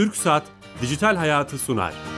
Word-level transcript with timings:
Türk 0.00 0.16
Saat 0.16 0.42
Dijital 0.82 1.16
Hayatı 1.16 1.58
sunar. 1.58 2.09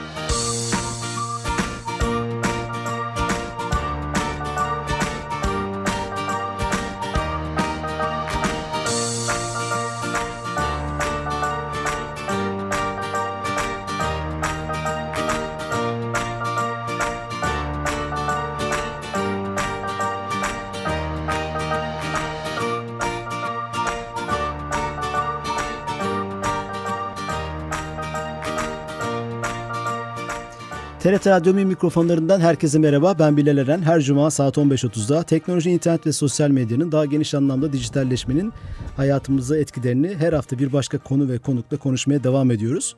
TRT 31.13 31.27
Radyo 31.27 31.53
mikrofonlarından 31.53 32.39
herkese 32.39 32.79
merhaba. 32.79 33.19
Ben 33.19 33.37
Bilal 33.37 33.57
Eren. 33.57 33.81
Her 33.81 34.01
cuma 34.01 34.31
saat 34.31 34.57
15.30'da 34.57 35.23
teknoloji, 35.23 35.69
internet 35.69 36.07
ve 36.07 36.11
sosyal 36.11 36.49
medyanın 36.49 36.91
daha 36.91 37.05
geniş 37.05 37.33
anlamda 37.33 37.73
dijitalleşmenin 37.73 38.53
hayatımıza 38.97 39.57
etkilerini 39.57 40.15
her 40.15 40.33
hafta 40.33 40.59
bir 40.59 40.73
başka 40.73 40.97
konu 40.97 41.29
ve 41.29 41.37
konukla 41.37 41.77
konuşmaya 41.77 42.23
devam 42.23 42.51
ediyoruz. 42.51 42.95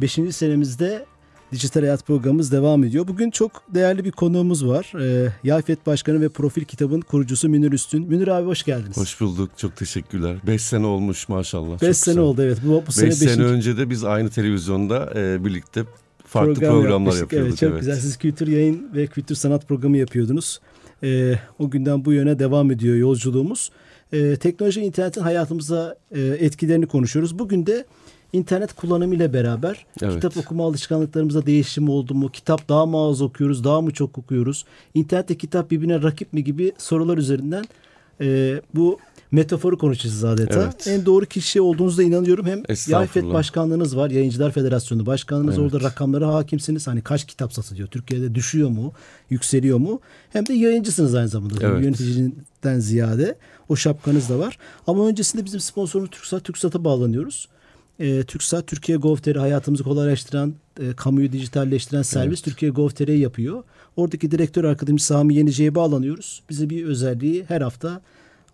Beşinci 0.00 0.32
senemizde 0.32 1.06
Dijital 1.52 1.80
Hayat 1.80 2.06
programımız 2.06 2.52
devam 2.52 2.84
ediyor. 2.84 3.08
Bugün 3.08 3.30
çok 3.30 3.62
değerli 3.74 4.04
bir 4.04 4.12
konuğumuz 4.12 4.66
var. 4.66 4.92
Ee, 5.00 5.32
Yafet 5.44 5.86
Başkanı 5.86 6.20
ve 6.20 6.28
Profil 6.28 6.64
Kitabın 6.64 7.00
kurucusu 7.00 7.48
Münir 7.48 7.72
Üstün. 7.72 8.08
Münir 8.08 8.28
abi 8.28 8.46
hoş 8.46 8.62
geldiniz. 8.62 8.96
Hoş 8.96 9.20
bulduk. 9.20 9.50
Çok 9.56 9.76
teşekkürler. 9.76 10.36
Beş 10.46 10.62
sene 10.62 10.86
olmuş 10.86 11.28
maşallah. 11.28 11.82
Beş 11.82 11.96
sene 11.96 12.14
güzel. 12.14 12.22
oldu 12.22 12.42
evet. 12.42 12.58
Bu, 12.64 12.68
bu 12.68 12.86
Beş 12.86 12.94
sene, 12.94 13.12
sene 13.12 13.42
önce 13.42 13.76
de 13.76 13.90
biz 13.90 14.04
aynı 14.04 14.30
televizyonda 14.30 15.12
e, 15.16 15.44
birlikte 15.44 15.84
farklı 16.32 16.54
Program 16.54 16.80
programlar 16.80 17.16
yapıyorduk. 17.20 17.48
Evet, 17.48 17.58
çok 17.58 17.70
evet. 17.70 17.80
güzel. 17.80 17.96
Siz 17.96 18.16
kültür 18.16 18.48
yayın 18.48 18.88
ve 18.94 19.06
kültür 19.06 19.34
sanat 19.34 19.68
programı 19.68 19.96
yapıyordunuz. 19.96 20.60
Ee, 21.02 21.34
o 21.58 21.70
günden 21.70 22.04
bu 22.04 22.12
yöne 22.12 22.38
devam 22.38 22.70
ediyor 22.70 22.96
yolculuğumuz. 22.96 23.70
Ee, 24.12 24.36
teknoloji 24.36 24.80
internetin 24.80 25.20
hayatımıza 25.20 25.96
e, 26.14 26.20
etkilerini 26.20 26.86
konuşuyoruz. 26.86 27.38
Bugün 27.38 27.66
de 27.66 27.84
internet 28.32 28.72
kullanımı 28.72 29.14
ile 29.14 29.32
beraber 29.32 29.86
evet. 30.02 30.14
kitap 30.14 30.36
okuma 30.36 30.66
alışkanlıklarımızda 30.66 31.46
değişim 31.46 31.88
oldu 31.88 32.14
mu? 32.14 32.28
Kitap 32.28 32.68
daha 32.68 32.86
mı 32.86 32.96
az 32.96 33.22
okuyoruz, 33.22 33.64
daha 33.64 33.80
mı 33.80 33.90
çok 33.90 34.18
okuyoruz? 34.18 34.64
İnternette 34.94 35.38
kitap 35.38 35.70
birbirine 35.70 36.02
rakip 36.02 36.32
mi 36.32 36.44
gibi 36.44 36.72
sorular 36.78 37.18
üzerinden 37.18 37.64
e, 38.20 38.60
bu 38.74 38.98
metaforu 39.32 39.78
konuşacağız 39.78 40.24
adeta. 40.24 40.62
Evet. 40.62 40.86
En 40.86 41.06
doğru 41.06 41.26
kişi 41.26 41.60
olduğunuzda 41.60 42.02
inanıyorum. 42.02 42.46
Hem 42.46 42.62
Yayfet 42.88 43.24
Başkanlığınız 43.24 43.96
var, 43.96 44.10
Yayıncılar 44.10 44.50
Federasyonu 44.50 45.06
Başkanlığınız 45.06 45.58
evet. 45.58 45.72
orada 45.72 45.84
rakamlara 45.84 46.34
hakimsiniz. 46.34 46.86
Hani 46.86 47.02
kaç 47.02 47.26
kitap 47.26 47.52
satılıyor, 47.52 47.88
Türkiye'de 47.88 48.34
düşüyor 48.34 48.68
mu, 48.68 48.92
yükseliyor 49.30 49.78
mu? 49.78 50.00
Hem 50.30 50.46
de 50.46 50.52
yayıncısınız 50.52 51.14
aynı 51.14 51.28
zamanda. 51.28 51.54
Evet. 51.60 51.84
Yöneticiden 51.84 52.80
ziyade 52.80 53.36
o 53.68 53.76
şapkanız 53.76 54.28
da 54.28 54.38
var. 54.38 54.58
Ama 54.86 55.06
öncesinde 55.06 55.44
bizim 55.44 55.60
sponsorumuz 55.60 56.10
TürkSat, 56.10 56.44
TürkSat'a 56.44 56.84
bağlanıyoruz. 56.84 57.48
E, 57.98 58.22
TürkSat, 58.22 58.66
Türkiye 58.66 58.98
Gov.tr 58.98 59.36
hayatımızı 59.36 59.84
kolaylaştıran, 59.84 60.54
e, 60.80 60.92
kamuyu 60.92 61.32
dijitalleştiren 61.32 62.02
servis 62.02 62.38
evet. 62.38 62.44
Türkiye 62.44 62.70
Gov.tr 62.70 63.08
yapıyor. 63.08 63.62
Oradaki 63.96 64.30
direktör 64.30 64.64
arkadaşımız 64.64 65.02
Sami 65.02 65.34
Yenici'ye 65.34 65.74
bağlanıyoruz. 65.74 66.42
Bize 66.50 66.70
bir 66.70 66.84
özelliği 66.84 67.44
her 67.48 67.60
hafta 67.60 68.00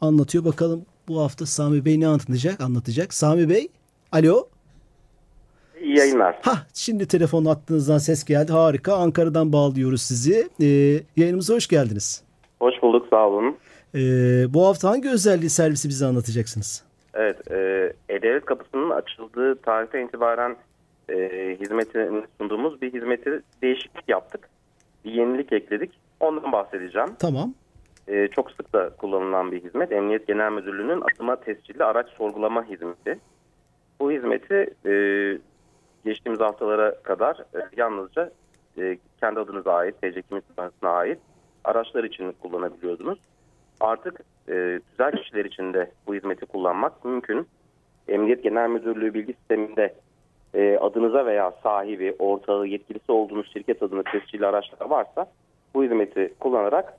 anlatıyor. 0.01 0.45
Bakalım 0.45 0.85
bu 1.09 1.21
hafta 1.21 1.47
Sami 1.47 1.85
Bey 1.85 2.01
ne 2.01 2.07
anlatacak? 2.07 2.61
Anlatacak. 2.61 3.15
Sami 3.15 3.49
Bey, 3.49 3.69
alo. 4.13 4.49
İyi 5.81 5.99
yayınlar. 5.99 6.39
Ha, 6.43 6.67
şimdi 6.75 7.09
telefon 7.09 7.45
attığınızdan 7.45 7.99
ses 7.99 8.25
geldi. 8.25 8.53
Harika. 8.53 8.95
Ankara'dan 8.97 9.53
bağlıyoruz 9.53 10.03
sizi. 10.03 10.49
Ee, 10.63 10.67
yayınımıza 11.17 11.55
hoş 11.55 11.67
geldiniz. 11.67 12.23
Hoş 12.61 12.75
bulduk. 12.83 13.07
Sağ 13.11 13.29
olun. 13.29 13.57
Ee, 13.95 13.99
bu 14.55 14.67
hafta 14.67 14.89
hangi 14.91 15.11
özelliği 15.11 15.51
servisi 15.51 15.89
bize 15.89 16.07
anlatacaksınız? 16.07 16.85
Evet. 17.15 17.51
E, 17.51 17.93
E-Devlet 18.09 18.45
kapısının 18.45 18.91
açıldığı 18.91 19.55
tarihten 19.63 20.07
itibaren 20.07 20.57
e, 21.09 21.15
hizmetini 21.61 22.23
sunduğumuz 22.41 22.83
bir 22.83 22.93
hizmeti 22.93 23.43
değişiklik 23.63 24.09
yaptık. 24.09 24.49
Bir 25.05 25.13
yenilik 25.13 25.53
ekledik. 25.53 25.91
Ondan 26.21 26.53
bahsedeceğim. 26.53 27.09
Tamam 27.19 27.55
e, 28.09 28.29
çok 28.29 28.51
sık 28.51 28.73
da 28.73 28.91
kullanılan 28.91 29.53
bir 29.53 29.65
hizmet. 29.65 29.93
Emniyet 29.93 30.27
Genel 30.27 30.53
Müdürlüğü'nün 30.53 31.01
adıma 31.01 31.37
tescilli 31.37 31.85
araç 31.85 32.09
sorgulama 32.09 32.65
hizmeti. 32.65 33.19
Bu 34.01 34.11
hizmeti 34.13 34.75
e, 34.87 34.93
geçtiğimiz 36.05 36.41
haftalara 36.41 37.03
kadar 37.03 37.37
e, 37.37 37.59
yalnızca 37.77 38.31
e, 38.79 38.99
kendi 39.21 39.41
adınıza 39.41 39.73
ait, 39.73 40.03
TC 40.03 40.23
kimlik 40.23 40.45
numarasına 40.51 40.91
ait 40.91 41.19
araçlar 41.65 42.05
için 42.05 42.33
kullanabiliyordunuz. 42.33 43.19
Artık 43.81 44.21
e, 44.49 44.81
tüzel 44.91 45.13
kişiler 45.13 45.45
için 45.45 45.75
de 45.75 45.91
bu 46.07 46.15
hizmeti 46.15 46.47
kullanmak 46.47 47.05
mümkün. 47.05 47.49
Emniyet 48.09 48.43
Genel 48.43 48.69
Müdürlüğü 48.69 49.15
bilgi 49.15 49.33
sisteminde 49.33 49.95
e, 50.55 50.77
adınıza 50.77 51.27
veya 51.27 51.53
sahibi, 51.63 52.17
ortağı, 52.19 52.67
yetkilisi 52.67 53.13
olduğunuz 53.13 53.53
şirket 53.53 53.83
adını 53.83 54.03
tescilli 54.05 54.47
araçlar 54.47 54.91
varsa 54.91 55.27
bu 55.75 55.85
hizmeti 55.85 56.35
kullanarak 56.41 56.99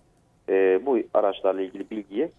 e, 0.49 0.85
bu 0.85 0.99
araçlarla 1.13 1.61
ilgili 1.61 1.89
bilgiyi 1.91 2.31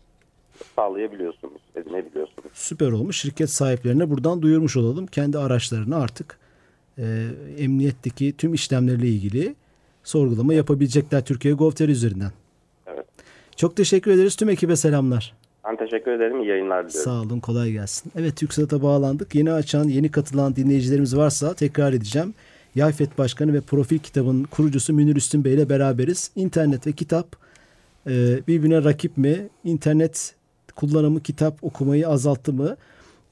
sağlayabiliyorsunuz, 0.76 1.60
edinebiliyorsunuz. 1.76 2.50
Süper 2.52 2.92
olmuş. 2.92 3.20
Şirket 3.20 3.50
sahiplerine 3.50 4.10
buradan 4.10 4.42
duyurmuş 4.42 4.76
olalım. 4.76 5.06
Kendi 5.06 5.38
araçlarını 5.38 5.96
artık 5.96 6.38
e, 6.98 7.26
emniyetteki 7.58 8.36
tüm 8.36 8.54
işlemlerle 8.54 9.06
ilgili 9.06 9.54
sorgulama 10.04 10.54
yapabilecekler 10.54 11.24
Türkiye 11.24 11.54
Gov.tr 11.54 11.88
üzerinden. 11.88 12.32
Evet. 12.86 13.06
Çok 13.56 13.76
teşekkür 13.76 14.10
ederiz. 14.10 14.36
Tüm 14.36 14.48
ekibe 14.48 14.76
selamlar. 14.76 15.34
Ben 15.64 15.76
teşekkür 15.76 16.10
ederim. 16.10 16.42
İyi 16.42 16.48
yayınlar 16.48 16.88
diliyorum. 16.88 17.12
Sağ 17.12 17.20
olun. 17.20 17.40
Kolay 17.40 17.72
gelsin. 17.72 18.12
Evet 18.16 18.36
TürkSat'a 18.36 18.82
bağlandık. 18.82 19.34
Yeni 19.34 19.52
açan, 19.52 19.84
yeni 19.84 20.10
katılan 20.10 20.56
dinleyicilerimiz 20.56 21.16
varsa 21.16 21.54
tekrar 21.54 21.92
edeceğim. 21.92 22.34
Yayfet 22.74 23.18
Başkanı 23.18 23.52
ve 23.52 23.60
Profil 23.60 23.98
Kitabı'nın 23.98 24.44
kurucusu 24.44 24.92
Münir 24.92 25.16
Üstün 25.16 25.44
Bey 25.44 25.54
ile 25.54 25.68
beraberiz. 25.68 26.30
İnternet 26.36 26.86
ve 26.86 26.92
kitap 26.92 27.26
e, 28.06 28.46
birbirine 28.46 28.84
rakip 28.84 29.16
mi? 29.16 29.48
İnternet 29.64 30.34
kullanımı 30.76 31.22
kitap 31.22 31.64
okumayı 31.64 32.08
azalttı 32.08 32.52
mı? 32.52 32.76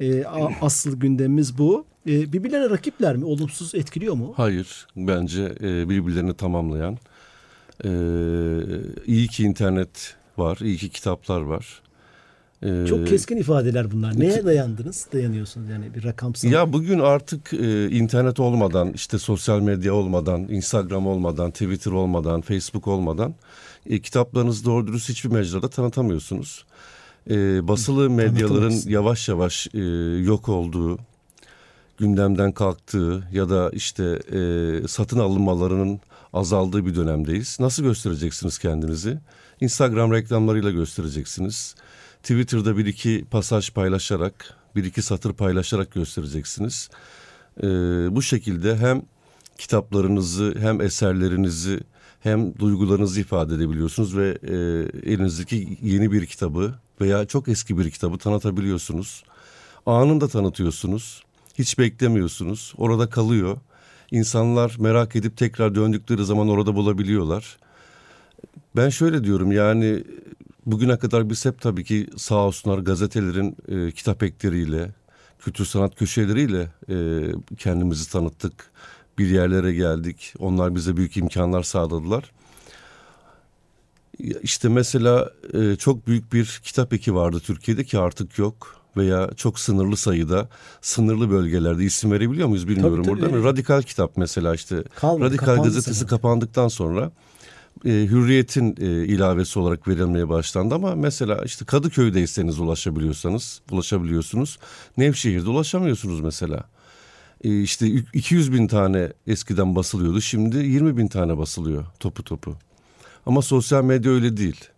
E, 0.00 0.24
asıl 0.60 1.00
gündemimiz 1.00 1.58
bu. 1.58 1.84
E, 2.08 2.32
birbirlerine 2.32 2.70
rakipler 2.70 3.16
mi? 3.16 3.24
Olumsuz 3.24 3.74
etkiliyor 3.74 4.14
mu? 4.14 4.32
Hayır. 4.36 4.86
Bence 4.96 5.42
e, 5.60 5.88
birbirlerini 5.88 6.34
tamamlayan. 6.34 6.98
E, 7.84 7.90
iyi 9.06 9.28
ki 9.28 9.44
internet 9.44 10.16
var. 10.38 10.58
iyi 10.62 10.76
ki 10.76 10.88
kitaplar 10.88 11.40
var. 11.40 11.82
Ee, 12.62 12.86
Çok 12.88 13.06
keskin 13.06 13.36
ifadeler 13.36 13.90
bunlar. 13.90 14.20
Neye 14.20 14.44
dayandınız? 14.44 15.08
Dayanıyorsunuz 15.12 15.68
yani 15.68 15.94
bir 15.94 16.04
rakamsal. 16.04 16.50
Ya 16.50 16.72
bugün 16.72 16.98
artık 16.98 17.52
e, 17.52 17.90
internet 17.90 18.40
olmadan, 18.40 18.92
işte 18.92 19.18
sosyal 19.18 19.60
medya 19.60 19.94
olmadan, 19.94 20.40
Instagram 20.40 21.06
olmadan, 21.06 21.50
Twitter 21.50 21.90
olmadan, 21.92 22.40
Facebook 22.40 22.88
olmadan 22.88 23.34
e, 23.86 24.00
kitaplarınızı 24.00 24.64
doğru 24.64 24.86
dürüst 24.86 25.08
hiçbir 25.08 25.30
mecrada 25.30 25.68
tanıtamıyorsunuz. 25.68 26.64
E, 27.30 27.68
basılı 27.68 28.10
medyaların 28.10 28.82
yavaş 28.86 29.28
yavaş 29.28 29.68
e, 29.74 29.78
yok 30.22 30.48
olduğu, 30.48 30.98
gündemden 31.98 32.52
kalktığı 32.52 33.28
ya 33.32 33.50
da 33.50 33.70
işte 33.70 34.04
e, 34.32 34.88
satın 34.88 35.18
alınmalarının 35.18 36.00
azaldığı 36.32 36.86
bir 36.86 36.94
dönemdeyiz. 36.94 37.56
Nasıl 37.60 37.82
göstereceksiniz 37.82 38.58
kendinizi? 38.58 39.18
Instagram 39.60 40.12
reklamlarıyla 40.12 40.70
göstereceksiniz. 40.70 41.74
Twitter'da 42.22 42.76
bir 42.76 42.86
iki 42.86 43.24
pasaj 43.30 43.70
paylaşarak, 43.70 44.54
bir 44.76 44.84
iki 44.84 45.02
satır 45.02 45.32
paylaşarak 45.32 45.92
göstereceksiniz. 45.92 46.90
Ee, 47.62 47.66
bu 48.10 48.22
şekilde 48.22 48.76
hem 48.76 49.02
kitaplarınızı 49.58 50.54
hem 50.58 50.80
eserlerinizi 50.80 51.80
hem 52.32 52.58
duygularınızı 52.58 53.20
ifade 53.20 53.54
edebiliyorsunuz 53.54 54.16
ve 54.16 54.38
e, 54.42 54.54
elinizdeki 55.12 55.78
yeni 55.82 56.12
bir 56.12 56.26
kitabı 56.26 56.74
veya 57.00 57.24
çok 57.24 57.48
eski 57.48 57.78
bir 57.78 57.90
kitabı 57.90 58.18
tanıtabiliyorsunuz. 58.18 59.24
Anında 59.86 60.28
tanıtıyorsunuz. 60.28 61.22
Hiç 61.58 61.78
beklemiyorsunuz. 61.78 62.74
Orada 62.76 63.08
kalıyor. 63.08 63.56
İnsanlar 64.10 64.76
merak 64.78 65.16
edip 65.16 65.36
tekrar 65.36 65.74
döndükleri 65.74 66.24
zaman 66.24 66.48
orada 66.48 66.74
bulabiliyorlar. 66.74 67.58
Ben 68.76 68.88
şöyle 68.88 69.24
diyorum 69.24 69.52
yani 69.52 70.04
bugüne 70.66 70.98
kadar 70.98 71.30
biz 71.30 71.44
hep 71.44 71.60
tabii 71.60 71.84
ki 71.84 72.06
sağ 72.16 72.34
olsunlar 72.34 72.78
gazetelerin 72.78 73.56
e, 73.68 73.90
kitap 73.92 74.22
ekleriyle, 74.22 74.90
kültür 75.38 75.64
sanat 75.64 75.94
köşeleriyle 75.94 76.68
e, 76.88 76.96
kendimizi 77.56 78.10
tanıttık. 78.10 78.70
Bir 79.18 79.26
yerlere 79.30 79.72
geldik. 79.72 80.34
Onlar 80.38 80.74
bize 80.74 80.96
büyük 80.96 81.16
imkanlar 81.16 81.62
sağladılar. 81.62 82.30
İşte 84.42 84.68
mesela 84.68 85.30
e, 85.54 85.76
çok 85.76 86.06
büyük 86.06 86.32
bir 86.32 86.60
kitap 86.64 86.92
eki 86.92 87.14
vardı 87.14 87.40
Türkiye'de 87.40 87.84
ki 87.84 87.98
artık 87.98 88.38
yok. 88.38 88.78
veya 88.96 89.30
çok 89.36 89.58
sınırlı 89.58 89.96
sayıda 89.96 90.48
sınırlı 90.80 91.30
bölgelerde 91.30 91.84
isim 91.84 92.12
verebiliyor 92.12 92.48
muyuz 92.48 92.68
bilmiyorum 92.68 93.02
Tabii, 93.04 93.20
tabii. 93.20 93.32
burada. 93.32 93.48
Radikal 93.48 93.82
kitap 93.82 94.16
mesela 94.16 94.54
işte 94.54 94.84
Kalmadı, 94.96 95.24
Radikal 95.30 95.56
gazetesi 95.56 95.94
sanırım. 95.94 96.08
kapandıktan 96.08 96.68
sonra 96.68 97.10
e, 97.84 97.90
Hürriyet'in 97.90 98.76
e, 98.80 98.86
ilavesi 99.06 99.58
olarak 99.58 99.88
verilmeye 99.88 100.28
başlandı 100.28 100.74
ama 100.74 100.94
mesela 100.94 101.42
işte 101.44 101.64
Kadıköy'deyseniz 101.64 102.60
ulaşabiliyorsanız 102.60 103.60
ulaşabiliyorsunuz. 103.70 104.58
Nevşehir'de 104.96 105.48
ulaşamıyorsunuz 105.50 106.20
mesela. 106.20 106.64
E, 107.44 107.62
işte 107.62 107.86
200 108.12 108.52
bin 108.52 108.66
tane 108.66 109.12
eskiden 109.26 109.76
basılıyordu 109.76 110.20
şimdi 110.20 110.56
20 110.56 110.96
bin 110.96 111.08
tane 111.08 111.38
basılıyor 111.38 111.84
topu 112.00 112.24
topu. 112.24 112.56
Ama 113.26 113.42
sosyal 113.42 113.84
medya 113.84 114.12
öyle 114.12 114.36
değil. 114.36 114.68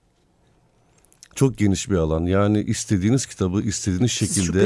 Çok 1.34 1.58
geniş 1.58 1.90
bir 1.90 1.96
alan. 1.96 2.26
Yani 2.26 2.62
istediğiniz 2.62 3.26
kitabı 3.26 3.62
istediğiniz 3.62 4.12
Siz 4.12 4.28
şu 4.28 4.34
şekilde 4.34 4.58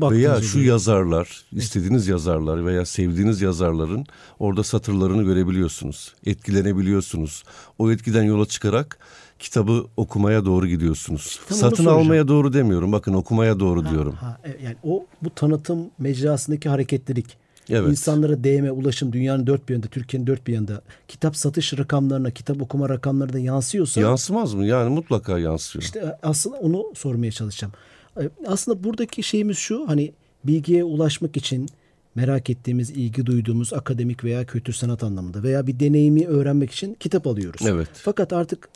baktınız 0.00 0.12
veya 0.12 0.42
şu 0.42 0.60
yazarlar, 0.60 1.44
istediğiniz 1.52 2.08
yazarlar 2.08 2.66
veya 2.66 2.86
sevdiğiniz 2.86 3.40
yazarların 3.40 4.06
orada 4.38 4.62
satırlarını 4.62 5.22
görebiliyorsunuz. 5.22 6.14
Etkilenebiliyorsunuz. 6.26 7.44
O 7.78 7.90
etkiden 7.90 8.22
yola 8.22 8.46
çıkarak 8.46 8.98
kitabı 9.40 9.86
okumaya 9.96 10.44
doğru 10.44 10.66
gidiyorsunuz. 10.66 11.40
Tam 11.48 11.58
Satın 11.58 11.84
almaya 11.86 12.28
doğru 12.28 12.52
demiyorum. 12.52 12.92
Bakın 12.92 13.14
okumaya 13.14 13.60
doğru 13.60 13.88
diyorum. 13.90 14.12
Ha, 14.12 14.38
e, 14.44 14.64
yani 14.64 14.76
o 14.84 15.06
bu 15.22 15.30
tanıtım 15.30 15.90
mecrasındaki 15.98 16.68
hareketlilik. 16.68 17.36
Evet. 17.70 17.90
İnsanlara 17.90 18.44
değme, 18.44 18.70
ulaşım 18.70 19.12
dünyanın 19.12 19.46
dört 19.46 19.68
bir 19.68 19.74
yanında, 19.74 19.86
Türkiye'nin 19.88 20.26
dört 20.26 20.46
bir 20.46 20.52
yanında 20.52 20.82
kitap 21.08 21.36
satış 21.36 21.78
rakamlarına, 21.78 22.30
kitap 22.30 22.62
okuma 22.62 22.88
rakamlarına 22.88 23.38
yansıyorsa 23.38 24.00
Yansımaz 24.00 24.54
mı? 24.54 24.66
Yani 24.66 24.90
mutlaka 24.94 25.38
yansıyor. 25.38 25.82
işte 25.82 26.16
aslında 26.22 26.56
onu 26.56 26.84
sormaya 26.94 27.32
çalışacağım. 27.32 27.72
E, 28.20 28.30
Aslında 28.46 28.84
buradaki 28.84 29.22
şeyimiz 29.22 29.58
şu 29.58 29.88
hani 29.88 30.12
bilgiye 30.44 30.84
ulaşmak 30.84 31.36
için 31.36 31.68
merak 32.14 32.50
ettiğimiz, 32.50 32.90
ilgi 32.90 33.26
duyduğumuz 33.26 33.72
akademik 33.72 34.24
veya 34.24 34.44
kültür 34.44 34.72
sanat 34.72 35.02
anlamında 35.04 35.42
veya 35.42 35.66
bir 35.66 35.80
deneyimi 35.80 36.26
öğrenmek 36.26 36.70
için 36.70 36.94
kitap 37.00 37.26
alıyoruz. 37.26 37.66
Evet. 37.66 37.88
Fakat 37.92 38.32
artık 38.32 38.68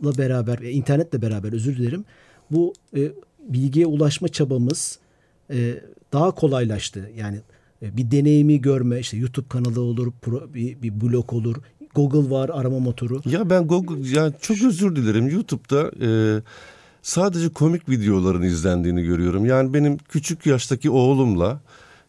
kitapla 0.00 0.22
beraber 0.22 0.60
ve 0.60 0.72
internetle 0.72 1.22
beraber 1.22 1.52
özür 1.52 1.76
dilerim 1.76 2.04
bu 2.50 2.72
e, 2.96 3.12
bilgiye 3.48 3.86
ulaşma 3.86 4.28
çabamız 4.28 4.98
e, 5.50 5.74
daha 6.12 6.30
kolaylaştı. 6.30 7.10
Yani 7.16 7.40
e, 7.82 7.96
bir 7.96 8.10
deneyimi 8.10 8.60
görme 8.60 8.98
işte 8.98 9.16
YouTube 9.16 9.48
kanalı 9.48 9.80
olur, 9.80 10.12
pro- 10.22 10.54
bir, 10.54 10.82
bir 10.82 11.00
blog 11.00 11.32
olur, 11.32 11.56
Google 11.94 12.30
var 12.30 12.50
arama 12.52 12.78
motoru. 12.78 13.20
Ya 13.24 13.50
ben 13.50 13.66
Google 13.66 14.08
ya 14.08 14.32
çok 14.40 14.62
özür 14.62 14.96
dilerim 14.96 15.28
YouTube'da 15.28 15.90
e, 16.06 16.08
sadece 17.02 17.48
komik 17.48 17.88
videoların 17.88 18.42
izlendiğini 18.42 19.02
görüyorum. 19.02 19.44
Yani 19.44 19.74
benim 19.74 19.98
küçük 19.98 20.46
yaştaki 20.46 20.90
oğlumla 20.90 21.60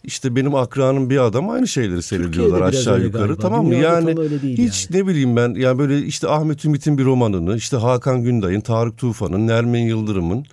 işte 0.04 0.36
benim 0.36 0.56
akranım 0.56 1.10
bir 1.10 1.18
adam 1.18 1.50
aynı 1.50 1.68
şeyleri 1.68 2.04
seyrediyorlar 2.04 2.62
aşağı 2.62 3.02
yukarı 3.02 3.24
galiba. 3.24 3.42
tamam 3.42 3.66
mı? 3.66 3.76
Yani 3.76 4.16
hiç 4.44 4.90
ne 4.90 5.08
bileyim 5.08 5.36
ben 5.36 5.54
ya 5.54 5.78
böyle 5.78 6.00
işte 6.00 6.28
Ahmet 6.28 6.66
Ümit'in 6.66 6.98
bir 6.98 7.06
romanını 7.06 7.58
işte 7.58 7.78
Hakan 7.78 8.24
Günday'ın, 8.24 8.62
Tarık 8.62 8.98
Tufan'ın, 8.98 9.48
Nermin 9.48 9.84
Yıldırım'ın 9.86 10.46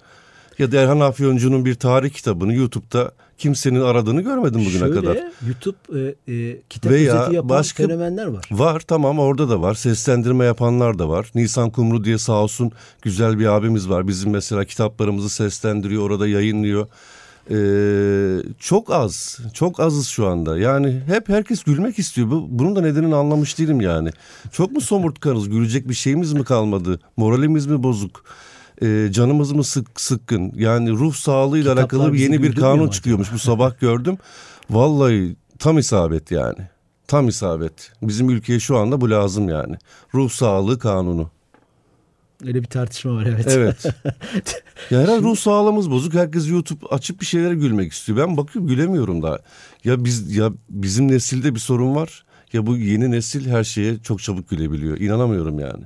ya 0.59 0.73
da 0.73 0.81
Erhan 0.81 1.01
Afyoncu'nun 1.01 1.65
bir 1.65 1.75
tarih 1.75 2.11
kitabını 2.11 2.55
YouTube'da 2.55 3.13
kimsenin 3.39 3.81
aradığını 3.81 4.21
görmedim 4.23 4.61
bugüne 4.61 4.79
Şöyle 4.79 4.95
kadar. 4.95 5.19
YouTube 5.47 6.15
e, 6.29 6.35
e, 6.35 6.61
kitap 6.71 6.93
Veya 6.93 7.15
özeti 7.21 7.35
yapan 7.35 7.49
başka- 7.49 7.83
fenomenler 7.87 8.27
var. 8.27 8.45
Var 8.51 8.81
tamam 8.81 9.19
orada 9.19 9.49
da 9.49 9.63
var. 9.63 9.75
Seslendirme 9.75 10.45
yapanlar 10.45 10.99
da 10.99 11.09
var. 11.09 11.31
Nisan 11.35 11.71
Kumru 11.71 12.05
diye 12.05 12.19
sağ 12.19 12.33
olsun 12.33 12.73
güzel 13.03 13.39
bir 13.39 13.47
abimiz 13.47 13.89
var. 13.91 14.09
Bizim 14.09 14.31
mesela 14.31 14.65
kitaplarımızı 14.65 15.29
seslendiriyor, 15.31 16.03
orada 16.03 16.29
yayınlıyor. 16.29 16.87
Ee, 17.51 18.39
çok 18.59 18.91
az, 18.91 19.39
çok 19.55 19.81
azız 19.81 20.07
şu 20.09 20.27
anda. 20.27 20.59
Yani 20.59 21.03
hep 21.07 21.29
herkes 21.29 21.63
gülmek 21.63 21.99
istiyor. 21.99 22.31
Bu, 22.31 22.47
bunun 22.51 22.77
da 22.77 22.81
nedenini 22.81 23.15
anlamış 23.15 23.59
değilim 23.59 23.81
yani. 23.81 24.11
Çok 24.53 24.73
mu 24.73 24.81
somurtkanız? 24.81 25.49
Gülecek 25.49 25.89
bir 25.89 25.95
şeyimiz 25.95 26.33
mi 26.33 26.45
kalmadı? 26.45 27.01
Moralimiz 27.17 27.67
mi 27.67 27.83
bozuk? 27.83 28.25
Ee, 28.83 29.09
canımız 29.11 29.53
mı 29.53 29.65
sık, 29.65 30.01
sıkkın? 30.01 30.53
Yani 30.55 30.91
ruh 30.91 31.15
sağlığıyla 31.15 31.75
Kitaplar 31.75 31.99
alakalı 31.99 32.17
yeni 32.17 32.43
bir 32.43 32.55
kanun 32.55 32.89
çıkıyormuş. 32.89 33.33
Bu 33.33 33.39
sabah 33.39 33.73
gördüm. 33.81 34.19
Vallahi 34.71 35.37
tam 35.59 35.79
isabet 35.79 36.31
yani. 36.31 36.69
Tam 37.07 37.29
isabet. 37.29 37.93
Bizim 38.03 38.31
ülkeye 38.31 38.61
şu 38.61 38.77
anda 38.77 39.01
bu 39.01 39.11
lazım 39.11 39.49
yani. 39.49 39.77
Ruh 40.15 40.31
sağlığı 40.31 40.79
kanunu. 40.79 41.31
Öyle 42.47 42.63
bir 42.63 42.67
tartışma 42.67 43.15
var 43.15 43.27
evet. 43.27 43.47
Evet. 43.49 43.85
ya 44.91 45.01
herhalde 45.01 45.23
ruh 45.23 45.37
sağlığımız 45.37 45.91
bozuk. 45.91 46.15
Herkes 46.15 46.49
YouTube 46.51 46.87
açıp 46.87 47.21
bir 47.21 47.27
şeylere 47.27 47.55
gülmek 47.55 47.93
istiyor. 47.93 48.19
Ben 48.19 48.37
bakıyorum 48.37 48.69
gülemiyorum 48.69 49.23
daha. 49.23 49.39
Ya 49.85 50.05
biz 50.05 50.37
ya 50.37 50.53
bizim 50.71 51.09
nesilde 51.09 51.55
bir 51.55 51.61
sorun 51.61 51.95
var. 51.95 52.25
Ya 52.53 52.67
bu 52.67 52.77
yeni 52.77 53.11
nesil 53.11 53.47
her 53.49 53.65
şeye 53.65 53.99
çok 53.99 54.23
çabuk 54.23 54.49
gülebiliyor. 54.51 54.99
İnanamıyorum 54.99 55.59
yani. 55.59 55.85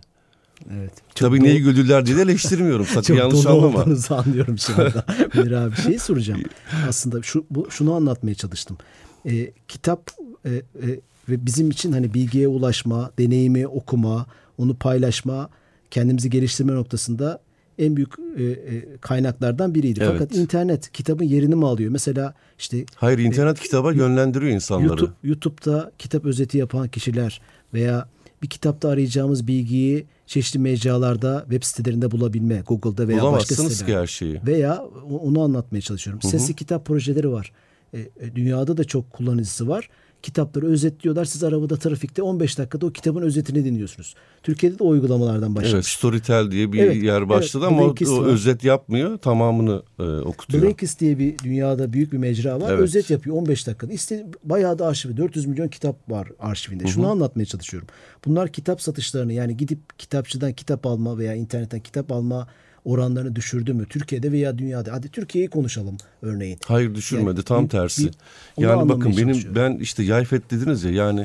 evet. 0.72 0.92
Tabii 1.14 1.36
dolu- 1.38 1.44
neyi 1.46 1.62
güldürdüler 1.62 2.06
diye 2.06 2.20
eleştirmiyorum. 2.20 2.86
Sakın 2.88 3.02
Çok 3.02 3.18
yanlış 3.18 3.44
dolu 3.44 3.52
anlama. 3.52 3.82
olduğunuzu 3.82 4.14
anlıyorum 4.14 4.58
şu 4.58 4.72
anda. 4.82 5.04
Münir 5.34 5.52
abi 5.52 5.76
şey 5.76 5.98
soracağım. 5.98 6.42
Aslında 6.88 7.22
şu 7.22 7.46
bu, 7.50 7.66
şunu 7.70 7.94
anlatmaya 7.94 8.34
çalıştım. 8.34 8.78
Ee, 9.26 9.52
kitap 9.68 10.10
e, 10.44 10.50
e, 10.50 10.62
ve 11.28 11.46
bizim 11.46 11.70
için 11.70 11.92
hani 11.92 12.14
bilgiye 12.14 12.48
ulaşma, 12.48 13.10
deneyimi 13.18 13.66
okuma, 13.66 14.26
onu 14.58 14.74
paylaşma, 14.74 15.50
kendimizi 15.92 16.30
geliştirme 16.30 16.74
noktasında 16.74 17.40
en 17.78 17.96
büyük 17.96 18.12
e, 18.36 18.44
e, 18.44 18.96
kaynaklardan 19.00 19.74
biriydi. 19.74 20.00
Evet. 20.02 20.12
Fakat 20.12 20.36
internet 20.36 20.92
kitabın 20.92 21.24
yerini 21.24 21.54
mi 21.54 21.66
alıyor? 21.66 21.90
Mesela 21.90 22.34
işte 22.58 22.84
Hayır 22.94 23.18
internet 23.18 23.60
kitaba 23.60 23.92
yönlendiriyor 23.92 24.52
insanları. 24.52 24.88
YouTube, 24.88 25.12
YouTube'da 25.22 25.92
kitap 25.98 26.24
özeti 26.24 26.58
yapan 26.58 26.88
kişiler 26.88 27.40
veya 27.74 28.08
bir 28.42 28.48
kitapta 28.48 28.88
arayacağımız 28.88 29.46
bilgiyi 29.46 30.06
çeşitli 30.26 30.58
mecralarda, 30.58 31.40
web 31.42 31.62
sitelerinde 31.62 32.10
bulabilme, 32.10 32.62
Google'da 32.66 33.08
veya 33.08 33.22
başka 33.22 33.54
sitelerde. 33.54 33.86
ki 33.86 33.96
her 33.96 34.06
şeyi. 34.06 34.40
Veya 34.46 34.84
onu 35.20 35.42
anlatmaya 35.42 35.80
çalışıyorum. 35.80 36.22
Sesli 36.22 36.54
kitap 36.54 36.86
projeleri 36.86 37.32
var. 37.32 37.52
E, 37.94 37.98
e, 37.98 38.34
dünyada 38.34 38.76
da 38.76 38.84
çok 38.84 39.10
kullanıcısı 39.10 39.68
var. 39.68 39.88
Kitapları 40.22 40.66
özetliyorlar. 40.66 41.24
Siz 41.24 41.44
arabada 41.44 41.76
trafikte 41.76 42.22
15 42.22 42.58
dakikada 42.58 42.86
o 42.86 42.90
kitabın 42.90 43.22
özetini 43.22 43.64
dinliyorsunuz. 43.64 44.14
Türkiye'de 44.42 44.78
de 44.78 44.84
o 44.84 44.88
uygulamalardan 44.88 45.56
başlamış. 45.56 45.74
Evet 45.74 45.86
Storytel 45.86 46.50
diye 46.50 46.72
bir 46.72 46.78
Evet, 46.78 47.02
yer 47.02 47.28
başladı 47.28 47.64
evet, 47.68 47.72
ama 47.78 47.86
o, 47.86 47.88
Blinkist 47.88 48.10
o 48.10 48.22
var. 48.22 48.26
özet 48.26 48.64
yapmıyor. 48.64 49.18
Tamamını 49.18 49.82
e, 49.98 50.02
okutuyor. 50.02 50.64
Blinkist 50.64 51.00
diye 51.00 51.18
bir 51.18 51.38
dünyada 51.38 51.92
büyük 51.92 52.12
bir 52.12 52.18
mecra 52.18 52.60
var. 52.60 52.70
Evet. 52.70 52.80
Özet 52.80 53.10
yapıyor 53.10 53.36
15 53.36 53.66
dakikada. 53.66 53.92
İşte 53.92 54.26
bayağı 54.44 54.78
da 54.78 54.86
arşivi 54.86 55.16
400 55.16 55.46
milyon 55.46 55.68
kitap 55.68 56.10
var 56.10 56.28
arşivinde. 56.38 56.86
Şunu 56.86 57.10
anlatmaya 57.10 57.44
çalışıyorum. 57.44 57.88
Bunlar 58.24 58.48
kitap 58.48 58.82
satışlarını 58.82 59.32
yani 59.32 59.56
gidip 59.56 59.98
kitapçıdan 59.98 60.52
kitap 60.52 60.86
alma 60.86 61.18
veya 61.18 61.34
internetten 61.34 61.80
kitap 61.80 62.12
alma 62.12 62.48
oranlarını 62.84 63.36
düşürdü 63.36 63.72
mü? 63.74 63.86
Türkiye'de 63.88 64.32
veya 64.32 64.58
dünyada. 64.58 64.92
Hadi 64.92 65.08
Türkiye'yi 65.08 65.50
konuşalım 65.50 65.96
örneğin. 66.22 66.58
Hayır 66.66 66.94
düşürmedi 66.94 67.28
Yani 67.28 67.42
tam 67.42 67.64
bir- 67.64 67.68
tersi. 67.68 68.06
bir- 68.06 68.12
yani 68.62 68.88
bakın 68.88 69.16
benim 69.16 69.54
ben 69.54 69.76
işte 69.76 70.02
Yayfet 70.02 70.50
dediniz 70.50 70.84
ya 70.84 70.90
yani 70.90 71.24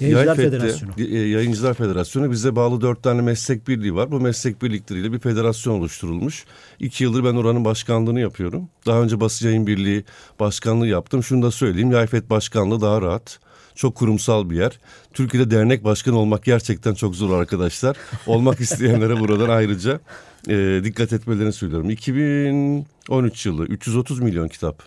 Yayıncılar 0.00 0.26
Yayfet'te, 0.26 0.50
Federasyonu. 0.50 0.92
e, 0.98 1.18
Yayıncılar 1.28 1.74
Federasyonu 1.74 2.30
bize 2.30 2.56
bağlı 2.56 2.80
dört 2.80 3.02
tane 3.02 3.20
meslek 3.22 3.68
birliği 3.68 3.94
var. 3.94 4.10
Bu 4.12 4.20
meslek 4.20 4.62
birlikleriyle 4.62 5.12
bir 5.12 5.18
federasyon 5.18 5.74
oluşturulmuş. 5.74 6.44
İki 6.80 7.04
yıldır 7.04 7.24
ben 7.24 7.34
oranın 7.34 7.64
başkanlığını 7.64 8.20
yapıyorum. 8.20 8.68
Daha 8.86 9.00
önce 9.02 9.20
Basın 9.20 9.46
Yayın 9.46 9.66
Birliği 9.66 10.04
başkanlığı 10.40 10.86
yaptım. 10.86 11.22
Şunu 11.22 11.42
da 11.42 11.50
söyleyeyim 11.50 11.90
Yayfet 11.90 12.30
başkanlığı 12.30 12.80
daha 12.80 13.02
rahat. 13.02 13.38
Çok 13.74 13.94
kurumsal 13.94 14.50
bir 14.50 14.56
yer. 14.56 14.78
Türkiye'de 15.12 15.50
dernek 15.50 15.84
başkanı 15.84 16.18
olmak 16.18 16.44
gerçekten 16.44 16.94
çok 16.94 17.16
zor 17.16 17.40
arkadaşlar. 17.40 17.96
Olmak 18.26 18.60
isteyenlere 18.60 19.20
buradan 19.20 19.48
ayrıca 19.48 20.00
e, 20.48 20.80
dikkat 20.84 21.12
etmelerini 21.12 21.52
söylüyorum. 21.52 21.90
2013 21.90 23.46
yılı 23.46 23.64
330 23.66 24.20
milyon 24.20 24.48
kitap. 24.48 24.82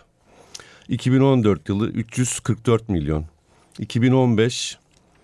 2014 0.89 1.69
yılı 1.69 1.89
344 1.89 2.89
milyon. 2.89 3.25
2015 3.79 4.77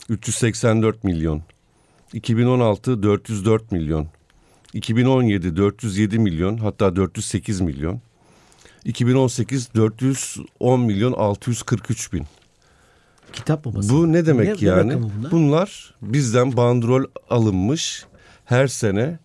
384 0.10 1.04
milyon. 1.04 1.42
2016 2.14 3.04
404 3.04 3.72
milyon. 3.72 4.08
2017 4.74 5.56
407 5.56 6.20
milyon 6.20 6.58
hatta 6.58 6.96
408 6.96 7.62
milyon. 7.62 8.02
2018 8.86 9.74
410 9.76 10.80
milyon 10.80 11.14
643 11.14 12.14
bin. 12.14 12.26
Kitap 13.34 13.66
mı 13.66 13.76
basın? 13.76 13.98
Bu 13.98 14.12
ne 14.14 14.26
demek 14.26 14.48
Ne- 14.62 14.66
ne 14.68 14.70
yani? 14.70 14.90
rakamı 14.94 15.12
bunlar? 15.18 15.32
bunlar 15.32 15.94
bizden 16.02 16.58
bandrol 16.58 17.04
alınmış 17.30 18.06
her 18.46 18.68
sene 18.68 19.20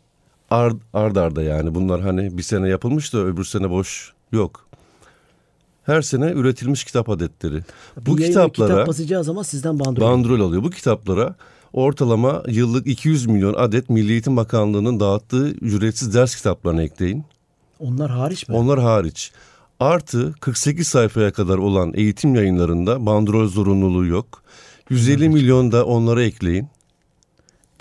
ard, 0.50 0.76
ard 0.92 1.16
arda 1.16 1.42
yani 1.42 1.74
bunlar 1.74 2.00
hani 2.00 2.38
bir 2.38 2.42
sene 2.42 2.68
yapılmış 2.68 3.12
da 3.12 3.18
öbür 3.18 3.44
sene 3.44 3.70
boş 3.70 4.12
yok. 4.32 4.66
Her 5.84 6.02
sene 6.02 6.30
üretilmiş 6.32 6.84
kitap 6.84 7.08
adetleri. 7.08 7.62
Bu 8.06 8.16
Bir 8.16 8.22
yayına 8.22 8.34
kitaplara 8.46 8.68
kitap 8.68 8.88
basacağı 8.88 9.24
zaman 9.24 9.42
sizden 9.42 9.78
bandrol. 9.78 10.02
bandrol 10.06 10.40
alıyor. 10.40 10.62
Bu 10.62 10.70
kitaplara 10.70 11.34
ortalama 11.72 12.42
yıllık 12.48 12.86
200 12.86 13.26
milyon 13.26 13.54
adet 13.54 13.90
Milli 13.90 14.12
Eğitim 14.12 14.36
Bakanlığı'nın 14.36 15.00
dağıttığı 15.00 15.48
ücretsiz 15.50 16.14
ders 16.14 16.36
kitaplarını 16.36 16.82
ekleyin. 16.82 17.24
Onlar 17.80 18.10
hariç 18.10 18.48
mi? 18.48 18.56
Onlar 18.56 18.80
hariç. 18.80 19.32
Artı 19.80 20.32
48 20.40 20.88
sayfaya 20.88 21.32
kadar 21.32 21.58
olan 21.58 21.92
eğitim 21.94 22.34
yayınlarında 22.34 23.06
bandrol 23.06 23.48
zorunluluğu 23.48 24.06
yok. 24.06 24.42
150 24.90 25.28
milyon 25.28 25.72
da 25.72 25.86
onlara 25.86 26.22
ekleyin. 26.24 26.68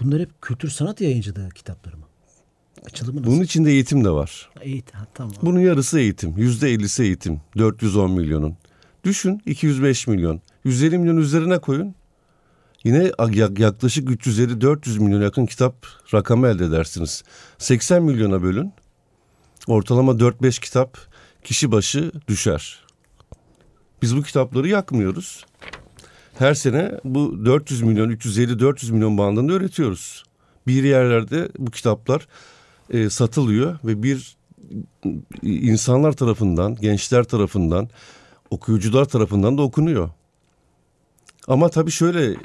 Bunlar 0.02 0.20
hep 0.20 0.42
kültür 0.42 0.70
sanat 0.70 1.02
yayıncılığı 1.02 1.50
kitapları 1.50 1.98
mı? 1.98 2.04
Açılımı 2.88 3.22
nasıl? 3.22 3.32
Bunun 3.32 3.44
içinde 3.44 3.72
eğitim 3.72 4.06
de 4.06 4.10
var. 4.10 4.50
Eğitim. 4.62 5.00
Tamam. 5.14 5.34
Bunun 5.42 5.60
yarısı 5.60 6.00
eğitim. 6.00 6.38
Yüzde 6.38 6.70
ellisi 6.70 7.04
eğitim. 7.04 7.42
410 7.58 8.12
milyonun. 8.12 8.58
Düşün 9.04 9.42
205 9.46 10.08
milyon. 10.08 10.42
150 10.64 10.98
milyon 10.98 11.18
üzerine 11.18 11.60
koyun. 11.60 11.96
Yine 12.84 13.12
yaklaşık 13.58 14.10
350-400 14.10 15.00
milyon 15.00 15.22
yakın 15.22 15.46
kitap 15.46 15.88
rakamı 16.14 16.48
elde 16.48 16.66
edersiniz. 16.66 17.24
80 17.58 18.04
milyona 18.04 18.44
bölün. 18.44 18.74
Ortalama 19.68 20.12
4-5 20.12 20.62
kitap 20.62 20.98
kişi 21.44 21.72
başı 21.72 22.12
düşer. 22.28 22.84
Biz 24.02 24.18
bu 24.18 24.22
kitapları 24.22 24.68
yakmıyoruz. 24.68 25.46
Her 26.38 26.54
sene 26.54 26.92
bu 27.04 27.46
400 27.46 27.82
milyon, 27.82 28.10
350-400 28.10 28.92
milyon 28.92 29.18
bandında 29.18 29.54
üretiyoruz. 29.54 30.24
Bir 30.68 30.84
yerlerde 30.84 31.50
bu 31.58 31.72
kitaplar 31.72 32.28
e, 32.90 33.10
satılıyor 33.10 33.80
ve 33.86 34.04
bir 34.04 34.38
insanlar 35.44 36.12
tarafından, 36.12 36.76
gençler 36.76 37.24
tarafından, 37.24 37.90
okuyucular 38.50 39.06
tarafından 39.06 39.58
da 39.58 39.62
okunuyor. 39.62 40.10
Ama 41.48 41.70
tabii 41.70 41.92
şöyle 41.92 42.36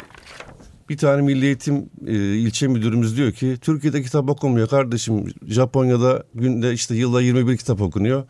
bir 0.88 0.96
tane 0.96 1.22
milli 1.22 1.44
eğitim 1.44 1.90
e, 2.06 2.14
ilçe 2.14 2.68
müdürümüz 2.68 3.16
diyor 3.16 3.32
ki 3.32 3.58
Türkiye'de 3.60 4.02
kitap 4.02 4.30
okunmuyor 4.30 4.68
kardeşim. 4.68 5.24
Japonya'da 5.46 6.24
günde 6.34 6.72
işte 6.72 6.94
yılda 6.94 7.20
21 7.22 7.56
kitap 7.56 7.80
okunuyor. 7.80 8.24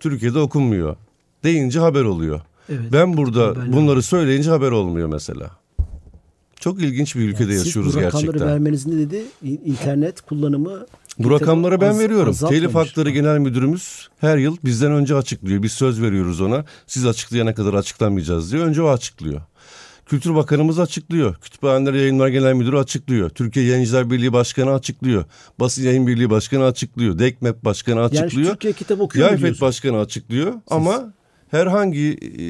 Türkiye'de 0.00 0.38
okunmuyor. 0.38 0.96
Deyince 1.44 1.80
haber 1.80 2.02
oluyor. 2.02 2.40
Evet, 2.68 2.92
ben 2.92 3.16
burada 3.16 3.72
bunları 3.72 4.02
söyleyince 4.02 4.50
haber 4.50 4.70
olmuyor 4.70 5.08
mesela. 5.08 5.57
Çok 6.60 6.82
ilginç 6.82 7.16
bir 7.16 7.20
ülkede 7.20 7.52
yani 7.52 7.58
yaşıyoruz 7.58 7.94
gerçekten. 7.94 8.18
Siz 8.18 8.28
bu 8.28 8.32
rakamları 8.32 8.52
vermeniz 8.52 8.86
ne 8.86 8.98
dedi? 8.98 9.22
İnternet 9.42 10.20
kullanımı 10.20 10.86
bu 11.18 11.30
rakamları 11.30 11.80
ben 11.80 11.90
az, 11.90 11.98
veriyorum. 11.98 12.36
Telif 12.48 12.74
Hakları 12.74 13.10
Genel 13.10 13.38
Müdürümüz 13.38 14.08
her 14.18 14.38
yıl 14.38 14.56
bizden 14.64 14.92
önce 14.92 15.14
açıklıyor. 15.14 15.62
Biz 15.62 15.72
söz 15.72 16.02
veriyoruz 16.02 16.40
ona. 16.40 16.64
Siz 16.86 17.06
açıklayana 17.06 17.54
kadar 17.54 17.74
açıklamayacağız 17.74 18.52
diyor. 18.52 18.66
Önce 18.66 18.82
o 18.82 18.88
açıklıyor. 18.88 19.40
Kültür 20.06 20.34
Bakanımız 20.34 20.78
açıklıyor. 20.78 21.36
Kütüphaneler 21.36 21.94
Yayınlar 21.94 22.28
Genel 22.28 22.54
Müdürü 22.54 22.78
açıklıyor. 22.78 23.30
Türkiye 23.30 23.66
Yayıncılar 23.66 24.10
Birliği 24.10 24.32
Başkanı 24.32 24.72
açıklıyor. 24.72 25.24
Basın 25.60 25.82
Yayın 25.82 26.06
Birliği 26.06 26.30
Başkanı 26.30 26.64
açıklıyor. 26.64 27.18
DEKMEP 27.18 27.64
Başkanı 27.64 28.00
açıklıyor. 28.00 28.46
Yani 28.46 28.52
Türkiye 28.52 28.72
kitap 28.72 29.00
okuyor 29.00 29.30
Yayfet 29.30 29.60
Başkanı 29.60 29.98
açıklıyor. 29.98 30.52
Siz... 30.52 30.60
Ama 30.70 31.12
herhangi 31.50 32.18
e, 32.22 32.42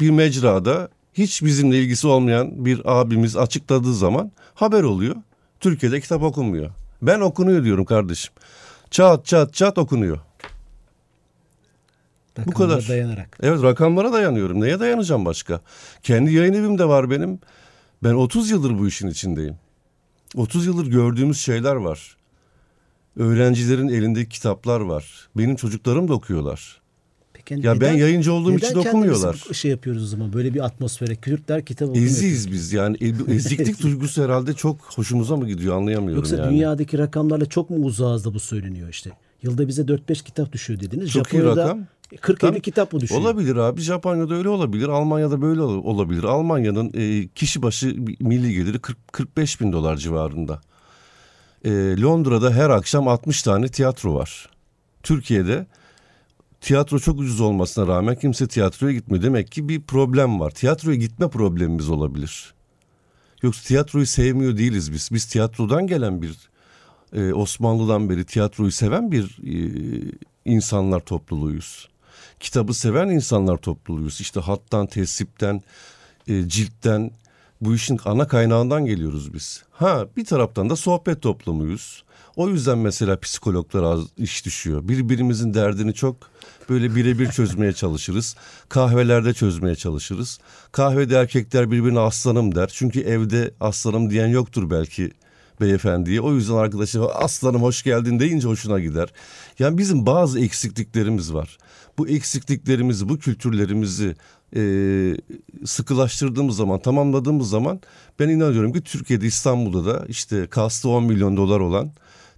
bir 0.00 0.10
mecrada 0.10 0.88
hiç 1.14 1.42
bizimle 1.42 1.78
ilgisi 1.82 2.06
olmayan 2.06 2.64
bir 2.64 2.80
abimiz 2.84 3.36
açıkladığı 3.36 3.94
zaman 3.94 4.32
haber 4.54 4.82
oluyor. 4.82 5.16
Türkiye'de 5.60 6.00
kitap 6.00 6.22
okunmuyor. 6.22 6.70
Ben 7.02 7.20
okunuyor 7.20 7.64
diyorum 7.64 7.84
kardeşim. 7.84 8.34
Çat 8.90 9.26
çat 9.26 9.54
çat 9.54 9.78
okunuyor. 9.78 10.18
Rakamlara 12.38 12.46
Bu 12.46 12.58
kadar. 12.58 12.88
dayanarak. 12.88 13.38
Evet 13.42 13.62
rakamlara 13.62 14.12
dayanıyorum. 14.12 14.60
Neye 14.60 14.80
dayanacağım 14.80 15.24
başka? 15.24 15.60
Kendi 16.02 16.32
yayın 16.34 16.52
evim 16.52 16.78
de 16.78 16.84
var 16.88 17.10
benim. 17.10 17.38
Ben 18.04 18.14
30 18.14 18.50
yıldır 18.50 18.78
bu 18.78 18.88
işin 18.88 19.08
içindeyim. 19.08 19.56
30 20.34 20.66
yıldır 20.66 20.86
gördüğümüz 20.86 21.40
şeyler 21.40 21.74
var. 21.74 22.16
Öğrencilerin 23.16 23.88
elindeki 23.88 24.28
kitaplar 24.28 24.80
var. 24.80 25.28
Benim 25.36 25.56
çocuklarım 25.56 26.08
da 26.08 26.12
okuyorlar. 26.14 26.81
Peki, 27.46 27.66
ya 27.66 27.74
neden, 27.74 27.88
ben 27.88 27.98
yayıncı 27.98 28.32
olduğum 28.32 28.56
için 28.56 28.76
okumuyorlar. 28.76 29.44
şey 29.52 29.70
yapıyoruz 29.70 30.02
o 30.02 30.06
zaman 30.06 30.32
böyle 30.32 30.54
bir 30.54 30.64
atmosfere. 30.64 31.16
Kürtler 31.16 31.64
kitap 31.64 31.88
okumuyor. 31.88 32.10
Eziyiz 32.10 32.52
biz 32.52 32.72
yani. 32.72 32.96
E, 33.00 33.34
eziklik 33.34 33.82
duygusu 33.82 34.24
herhalde 34.24 34.52
çok 34.54 34.80
hoşumuza 34.80 35.36
mı 35.36 35.48
gidiyor 35.48 35.76
anlayamıyorum 35.76 36.16
Yoksa 36.16 36.36
yani. 36.36 36.50
dünyadaki 36.50 36.98
rakamlarla 36.98 37.46
çok 37.46 37.70
mu 37.70 37.76
uzağız 37.76 38.24
da 38.24 38.34
bu 38.34 38.40
söyleniyor 38.40 38.88
işte. 38.88 39.10
Yılda 39.42 39.68
bize 39.68 39.82
4-5 39.82 40.24
kitap 40.24 40.52
düşüyor 40.52 40.80
dediniz. 40.80 41.10
Çok 41.10 41.28
Japonya'da 41.28 41.52
iyi 41.52 41.56
rakam. 41.56 41.86
40-50 42.16 42.60
kitap 42.60 42.92
mı 42.92 43.00
düşüyor? 43.00 43.20
Olabilir 43.20 43.56
abi. 43.56 43.80
Japonya'da 43.80 44.34
öyle 44.34 44.48
olabilir. 44.48 44.88
Almanya'da 44.88 45.42
böyle 45.42 45.60
olabilir. 45.62 46.24
Almanya'nın 46.24 46.90
e, 46.94 47.28
kişi 47.28 47.62
başı 47.62 47.86
milli 48.20 48.54
geliri 48.54 48.78
40, 48.78 49.12
45 49.12 49.60
bin 49.60 49.72
dolar 49.72 49.96
civarında. 49.96 50.60
E, 51.64 51.70
Londra'da 52.00 52.50
her 52.50 52.70
akşam 52.70 53.08
60 53.08 53.42
tane 53.42 53.68
tiyatro 53.68 54.14
var. 54.14 54.48
Türkiye'de 55.02 55.66
tiyatro 56.62 56.98
çok 56.98 57.20
ucuz 57.20 57.40
olmasına 57.40 57.86
rağmen 57.86 58.14
kimse 58.14 58.48
tiyatroya 58.48 58.92
gitmiyor. 58.92 59.24
Demek 59.24 59.52
ki 59.52 59.68
bir 59.68 59.82
problem 59.82 60.40
var. 60.40 60.50
Tiyatroya 60.50 60.96
gitme 60.96 61.28
problemimiz 61.28 61.88
olabilir. 61.88 62.54
Yoksa 63.42 63.62
tiyatroyu 63.62 64.06
sevmiyor 64.06 64.56
değiliz 64.56 64.92
biz. 64.92 65.08
Biz 65.12 65.24
tiyatrodan 65.24 65.86
gelen 65.86 66.22
bir 66.22 66.38
e, 67.12 67.32
Osmanlı'dan 67.32 68.10
beri 68.10 68.24
tiyatroyu 68.24 68.72
seven 68.72 69.12
bir 69.12 69.38
e, 69.46 69.54
insanlar 70.44 71.00
topluluğuyuz. 71.00 71.88
Kitabı 72.40 72.74
seven 72.74 73.08
insanlar 73.08 73.56
topluluğuyuz. 73.56 74.20
İşte 74.20 74.40
hattan, 74.40 74.86
tesipten, 74.86 75.62
e, 76.28 76.48
ciltten 76.48 77.10
bu 77.60 77.74
işin 77.74 78.00
ana 78.04 78.26
kaynağından 78.26 78.86
geliyoruz 78.86 79.34
biz. 79.34 79.64
Ha 79.70 80.06
bir 80.16 80.24
taraftan 80.24 80.70
da 80.70 80.76
sohbet 80.76 81.22
toplumuyuz. 81.22 82.04
O 82.36 82.48
yüzden 82.48 82.78
mesela 82.78 83.20
psikologlar 83.20 83.82
az 83.82 84.00
iş 84.16 84.46
düşüyor. 84.46 84.88
Birbirimizin 84.88 85.54
derdini 85.54 85.94
çok 85.94 86.16
böyle 86.68 86.94
birebir 86.94 87.30
çözmeye 87.30 87.72
çalışırız. 87.72 88.36
Kahvelerde 88.68 89.34
çözmeye 89.34 89.74
çalışırız. 89.74 90.38
Kahvede 90.72 91.16
erkekler 91.16 91.70
birbirine 91.70 92.00
aslanım 92.00 92.54
der. 92.54 92.70
Çünkü 92.74 93.00
evde 93.00 93.54
aslanım 93.60 94.10
diyen 94.10 94.28
yoktur 94.28 94.70
belki 94.70 95.10
beyefendiye. 95.60 96.20
O 96.20 96.34
yüzden 96.34 96.54
arkadaşım 96.54 97.06
aslanım 97.14 97.62
hoş 97.62 97.82
geldin 97.82 98.18
deyince 98.18 98.48
hoşuna 98.48 98.80
gider. 98.80 99.08
Yani 99.58 99.78
bizim 99.78 100.06
bazı 100.06 100.40
eksikliklerimiz 100.40 101.34
var. 101.34 101.58
Bu 101.98 102.08
eksikliklerimizi, 102.08 103.08
bu 103.08 103.18
kültürlerimizi 103.18 104.16
e, 104.56 104.62
sıkılaştırdığımız 105.64 106.56
zaman, 106.56 106.78
tamamladığımız 106.80 107.50
zaman 107.50 107.80
ben 108.18 108.28
inanıyorum 108.28 108.72
ki 108.72 108.80
Türkiye'de 108.80 109.26
İstanbul'da 109.26 109.94
da 109.94 110.06
işte 110.08 110.46
kastı 110.46 110.88
10 110.88 111.04
milyon 111.04 111.36
dolar 111.36 111.60
olan 111.60 111.92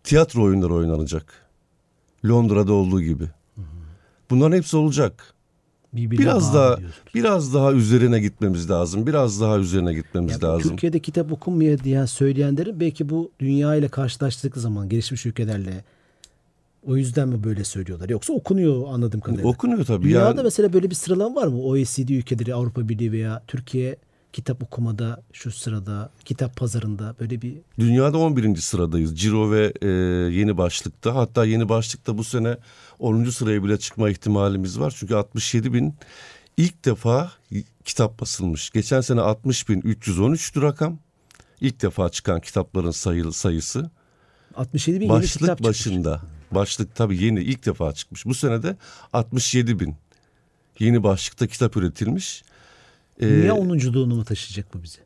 tiyatro 0.05 0.43
oyunları 0.43 0.75
oynanacak. 0.75 1.35
Londra'da 2.25 2.73
olduğu 2.73 3.01
gibi. 3.01 3.25
Bunların 4.37 4.57
hepsi 4.57 4.77
olacak. 4.77 5.35
Birbirine 5.93 6.23
biraz 6.23 6.55
daha 6.55 6.79
biraz 7.15 7.55
daha 7.55 7.73
üzerine 7.73 8.21
gitmemiz 8.21 8.71
lazım. 8.71 9.07
Biraz 9.07 9.41
daha 9.41 9.59
üzerine 9.59 9.95
gitmemiz 9.95 10.43
ya, 10.43 10.49
lazım. 10.49 10.71
Türkiye'de 10.71 10.99
kitap 10.99 11.33
okunmuyor 11.33 11.79
diye 11.79 12.07
söyleyenlerin 12.07 12.81
belki 12.81 13.09
bu 13.09 13.31
dünya 13.41 13.75
ile 13.75 13.89
karşılaştığı 13.89 14.61
zaman 14.61 14.89
gelişmiş 14.89 15.27
ülkelerle 15.27 15.85
o 16.87 16.97
yüzden 16.97 17.29
mi 17.29 17.45
böyle 17.45 17.65
söylüyorlar? 17.65 18.09
Yoksa 18.09 18.33
okunuyor 18.33 18.83
anladığım 18.89 19.21
kadarıyla. 19.21 19.49
Okunuyor 19.49 19.85
tabii. 19.85 20.05
Dünyada 20.05 20.29
yani... 20.29 20.43
mesela 20.43 20.73
böyle 20.73 20.91
bir 20.91 20.95
sıralama 20.95 21.41
var 21.41 21.47
mı? 21.47 21.63
OECD 21.63 22.09
ülkeleri, 22.09 22.55
Avrupa 22.55 22.89
Birliği 22.89 23.13
veya 23.13 23.43
Türkiye 23.47 23.97
kitap 24.35 24.63
okumada 24.63 25.23
şu 25.33 25.51
sırada, 25.51 26.11
kitap 26.25 26.57
pazarında 26.57 27.15
böyle 27.21 27.43
bir... 27.43 27.55
Dünyada 27.79 28.19
11. 28.19 28.57
sıradayız. 28.57 29.21
Ciro 29.21 29.51
ve 29.51 29.73
e, 29.83 29.89
yeni 30.39 30.59
başlıkta. 30.59 31.15
Hatta 31.15 31.45
yeni 31.45 31.69
başlıkta 31.69 32.19
bu 32.19 32.25
sene 32.25 32.57
10. 32.99 33.25
sıraya 33.25 33.65
bile 33.65 33.79
çıkma 33.79 34.11
ihtimalimiz 34.11 34.81
var. 34.81 34.95
Çünkü 34.97 35.15
67 35.15 35.73
bin 35.73 35.95
ilk 36.57 36.85
defa 36.85 37.33
kitap 37.85 38.21
basılmış. 38.21 38.71
Geçen 38.71 39.01
sene 39.01 39.21
60 39.21 39.69
bin 39.69 39.81
313'tü 39.81 40.63
rakam. 40.63 40.99
İlk 41.61 41.83
defa 41.83 42.09
çıkan 42.09 42.41
kitapların 42.41 42.91
sayılı 42.91 43.33
sayısı. 43.33 43.91
67 44.57 45.01
bin 45.01 45.09
Başlık 45.09 45.41
yeni 45.41 45.41
kitap 45.41 45.69
başında. 45.69 46.15
Çıkmış. 46.15 46.33
Başlık 46.51 46.95
tabii 46.95 47.25
yeni 47.25 47.41
ilk 47.41 47.67
defa 47.67 47.93
çıkmış. 47.93 48.27
Bu 48.27 48.35
sene 48.35 48.63
de 48.63 48.77
67 49.13 49.81
bin 49.81 49.97
yeni 50.79 51.03
başlıkta 51.03 51.47
kitap 51.47 51.77
üretilmiş. 51.77 52.45
Dünya 53.21 53.47
ee, 53.47 53.53
onunculuğunu 53.53 54.15
mu 54.15 54.25
taşıyacak 54.25 54.75
bu 54.75 54.83
bize? 54.83 54.99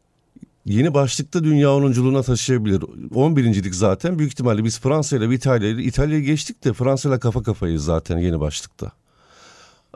Yeni 0.65 0.95
başlıkta 0.95 1.45
dünya 1.45 1.75
onunculuğuna 1.75 2.23
taşıyabilir. 2.23 2.83
11. 3.15 3.73
zaten 3.73 4.19
büyük 4.19 4.33
ihtimalle 4.33 4.65
biz 4.65 4.81
Fransa 4.81 5.17
ile 5.17 5.35
İtalya 5.35 5.69
ile 5.69 5.83
İtalya'yı 5.83 6.23
geçtik 6.23 6.65
de 6.65 6.73
Fransa 6.73 7.09
ile 7.09 7.19
kafa 7.19 7.43
kafayız 7.43 7.85
zaten 7.85 8.19
yeni 8.19 8.41
başlıkta. 8.41 8.93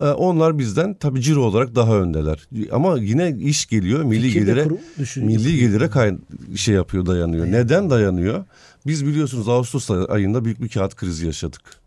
Ee, 0.01 0.07
onlar 0.07 0.59
bizden 0.59 0.95
tabii 0.95 1.21
ciro 1.23 1.41
olarak 1.41 1.75
daha 1.75 1.97
öndeler. 1.97 2.49
Ama 2.73 2.99
yine 2.99 3.37
iş 3.41 3.67
geliyor 3.67 4.03
milli 4.05 4.23
Fikirde 4.23 4.53
gelire 4.53 4.69
milli 5.17 5.59
gelire 5.59 5.91
kay 5.91 6.19
şey 6.57 6.75
yapıyor 6.75 7.07
dayanıyor. 7.07 7.45
Evet. 7.47 7.55
Neden 7.55 7.91
dayanıyor? 7.91 8.45
Biz 8.87 9.07
biliyorsunuz 9.07 9.49
Ağustos 9.49 9.91
ayında 9.91 10.45
büyük 10.45 10.63
bir 10.63 10.69
kağıt 10.69 10.97
krizi 10.97 11.27
yaşadık. 11.27 11.82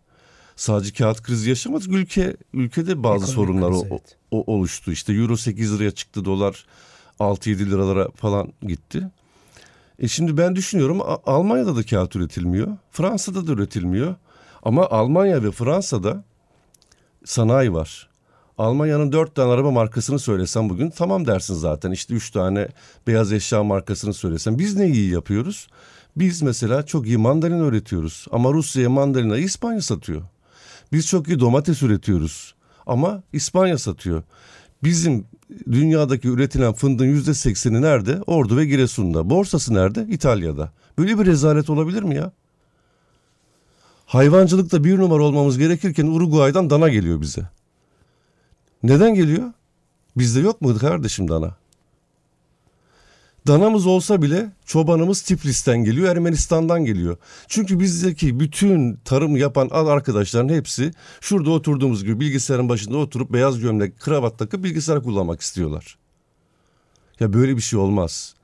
Sadece 0.56 0.94
kağıt 0.94 1.22
krizi 1.22 1.50
yaşamadık. 1.50 1.92
Ülke 1.92 2.38
ülkede 2.54 3.04
bazı 3.04 3.32
Ekonomik 3.32 3.36
sorunlar 3.36 3.72
kriz, 3.72 3.82
o, 3.82 3.86
evet. 3.92 4.18
o, 4.32 4.54
oluştu. 4.54 4.92
İşte 4.92 5.14
euro 5.14 5.38
8 5.38 5.74
liraya 5.76 5.92
çıktı, 5.92 6.26
dolar 6.26 6.66
6-7 7.20 7.60
liralara 7.60 8.10
falan 8.16 8.54
gitti. 8.62 9.10
E 10.00 10.08
şimdi 10.08 10.38
ben 10.38 10.56
düşünüyorum 10.56 11.02
Almanya'da 11.26 11.76
da 11.76 11.84
kağıt 11.84 12.16
üretilmiyor. 12.16 12.78
Fransa'da 12.92 13.48
da 13.48 13.52
üretilmiyor. 13.52 14.16
Ama 14.64 14.88
Almanya 14.90 15.44
ve 15.44 15.52
Fransa'da 15.52 16.24
sanayi 17.26 17.74
var. 17.74 18.10
Almanya'nın 18.58 19.12
dört 19.12 19.36
tane 19.36 19.52
araba 19.52 19.72
markasını 19.72 20.20
söylesem 20.20 20.70
bugün 20.70 20.90
tamam 20.90 21.28
dersin 21.28 21.54
zaten. 21.54 21.92
İşte 21.92 22.14
üç 22.14 22.32
tane 22.32 22.68
beyaz 23.08 23.34
eşya 23.34 23.64
markasını 23.64 24.14
söylesem. 24.14 24.60
Biz 24.60 24.76
ne 24.76 24.88
iyi 24.88 25.12
yapıyoruz? 25.12 25.68
Biz 26.16 26.42
mesela 26.42 26.86
çok 26.86 27.08
iyi 27.08 27.18
mandalina 27.18 27.66
üretiyoruz. 27.66 28.26
Ama 28.32 28.54
Rusya'ya 28.54 28.90
mandalinayı 28.90 29.44
İspanya 29.44 29.82
satıyor. 29.82 30.22
Biz 30.92 31.08
çok 31.08 31.27
iyi 31.27 31.39
domates 31.39 31.84
üretiyoruz. 31.84 32.56
Ama 32.88 33.24
İspanya 33.34 33.77
satıyor. 33.77 34.24
Bizim 34.84 35.25
dünyadaki 35.72 36.27
üretilen 36.27 36.74
fındığın 36.74 37.06
yüzde 37.06 37.34
sekseni 37.34 37.82
nerede? 37.82 38.22
Ordu 38.22 38.58
ve 38.58 38.65
Giresun'da. 38.65 39.30
Borsası 39.30 39.74
nerede? 39.74 40.08
İtalya'da. 40.10 40.72
Böyle 40.98 41.20
bir 41.20 41.25
rezalet 41.25 41.70
olabilir 41.70 42.04
mi 42.04 42.15
ya? 42.15 42.32
Hayvancılıkta 44.06 44.84
bir 44.84 44.98
numara 44.98 45.24
olmamız 45.24 45.58
gerekirken 45.58 46.08
Uruguay'dan 46.08 46.70
dana 46.70 46.89
geliyor 46.89 47.22
bize. 47.22 47.50
Neden 48.84 49.13
geliyor? 49.15 49.51
Bizde 50.18 50.39
yok 50.39 50.62
mu 50.62 50.77
kardeşim 50.77 51.27
dana? 51.27 51.56
Danamız 53.48 53.86
olsa 53.86 54.22
bile 54.22 54.52
çobanımız 54.66 55.22
Tiflis'ten 55.22 55.84
geliyor, 55.84 56.12
Ermenistan'dan 56.12 56.86
geliyor. 56.86 57.18
Çünkü 57.48 57.80
bizdeki 57.80 58.40
bütün 58.40 58.96
tarım 58.96 59.36
yapan 59.36 59.70
arkadaşların 59.72 60.54
hepsi 60.54 60.92
şurada 61.22 61.50
oturduğumuz 61.50 62.04
gibi 62.04 62.20
bilgisayarın 62.20 62.70
başında 62.70 62.98
oturup 62.98 63.34
beyaz 63.34 63.60
gömlek, 63.60 64.00
kravat 64.00 64.40
takıp 64.40 64.64
bilgisayar 64.64 65.04
kullanmak 65.04 65.42
istiyorlar. 65.42 65.98
Ya 67.20 67.34
böyle 67.34 67.56
bir 67.56 67.62
şey 67.62 67.80
olmaz. 67.80 68.36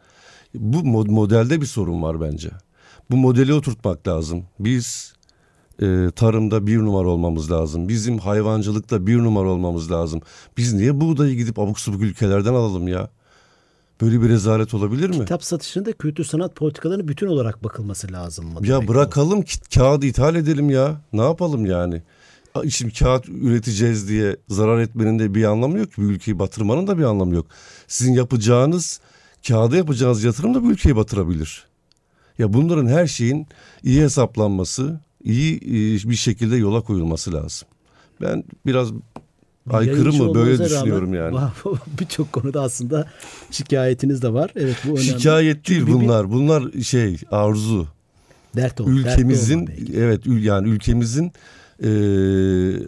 Bu 0.56 0.84
modelde 1.12 1.62
bir 1.62 1.66
sorun 1.66 2.02
var 2.02 2.22
bence. 2.22 2.50
Bu 3.12 3.18
modeli 3.18 3.54
oturtmak 3.54 4.08
lazım. 4.08 4.44
Biz 4.60 5.14
e, 5.82 6.08
tarımda 6.16 6.68
bir 6.68 6.78
numara 6.78 7.08
olmamız 7.08 7.52
lazım. 7.52 7.90
Bizim 7.90 8.18
hayvancılıkta 8.18 9.08
bir 9.08 9.18
numara 9.18 9.50
olmamız 9.50 9.92
lazım. 9.92 10.22
Biz 10.58 10.74
niye 10.74 11.02
buğdayı 11.02 11.36
gidip 11.36 11.60
abuk 11.60 11.80
subuk 11.80 12.02
ülkelerden 12.02 12.54
alalım 12.54 12.88
ya? 12.88 13.10
Böyle 14.02 14.22
bir 14.22 14.30
rezalet 14.30 14.74
olabilir 14.74 15.10
mi? 15.10 15.20
Kitap 15.20 15.44
satışında 15.44 15.92
kültür 15.92 16.24
sanat 16.24 16.56
politikalarının 16.56 17.08
bütün 17.08 17.28
olarak 17.28 17.64
bakılması 17.64 18.12
lazım 18.12 18.46
mı? 18.46 18.68
Ya 18.68 18.88
bırakalım 18.88 19.42
ki 19.42 19.60
kağıdı 19.76 20.06
ithal 20.06 20.36
edelim 20.36 20.70
ya. 20.70 21.02
Ne 21.14 21.22
yapalım 21.22 21.66
yani? 21.66 22.02
Şimdi 22.70 22.94
kağıt 22.94 23.30
üreteceğiz 23.30 24.10
diye 24.10 24.38
zarar 24.50 24.80
etmenin 24.80 25.20
de 25.20 25.36
bir 25.36 25.44
anlamı 25.44 25.78
yok 25.78 25.94
ki. 25.94 26.02
Bir 26.02 26.08
ülkeyi 26.08 26.40
batırmanın 26.40 26.88
da 26.88 26.98
bir 26.98 27.04
anlamı 27.04 27.36
yok. 27.36 27.46
Sizin 27.88 28.14
yapacağınız, 28.14 29.02
kağıda 29.48 29.78
yapacağınız 29.78 30.24
yatırım 30.24 30.54
da 30.54 30.64
bu 30.64 30.72
ülkeyi 30.72 30.96
batırabilir. 30.96 31.66
Ya 32.38 32.54
bunların 32.54 32.88
her 32.88 33.08
şeyin 33.08 33.48
iyi 33.84 34.02
hesaplanması, 34.02 35.00
iyi 35.24 35.60
bir 36.10 36.16
şekilde 36.16 36.56
yola 36.56 36.82
koyulması 36.82 37.34
lazım. 37.34 37.68
Ben 38.22 38.44
biraz 38.66 38.92
aykırı 39.70 40.14
mı 40.14 40.36
böyle 40.36 40.66
düşünüyorum 40.66 41.14
yani. 41.14 41.38
Birçok 42.00 42.34
konuda 42.34 42.62
aslında 42.62 43.08
şikayetiniz 43.52 44.22
de 44.22 44.34
var. 44.34 44.52
Evet 44.56 44.76
bu 44.86 44.90
önemli. 44.90 45.04
Şikayet 45.04 45.68
değil 45.68 45.80
Çünkü 45.80 45.94
bunlar. 45.94 46.28
Bir... 46.28 46.32
Bunlar 46.32 46.82
şey 46.82 47.18
arzu. 47.32 47.88
Dert 48.56 48.82
ol. 48.82 48.88
Ülkemizin 48.88 49.68
dert 49.68 49.96
evet 49.96 50.22
yani 50.26 50.70
ülkemizin 50.70 51.32
e, 51.84 51.90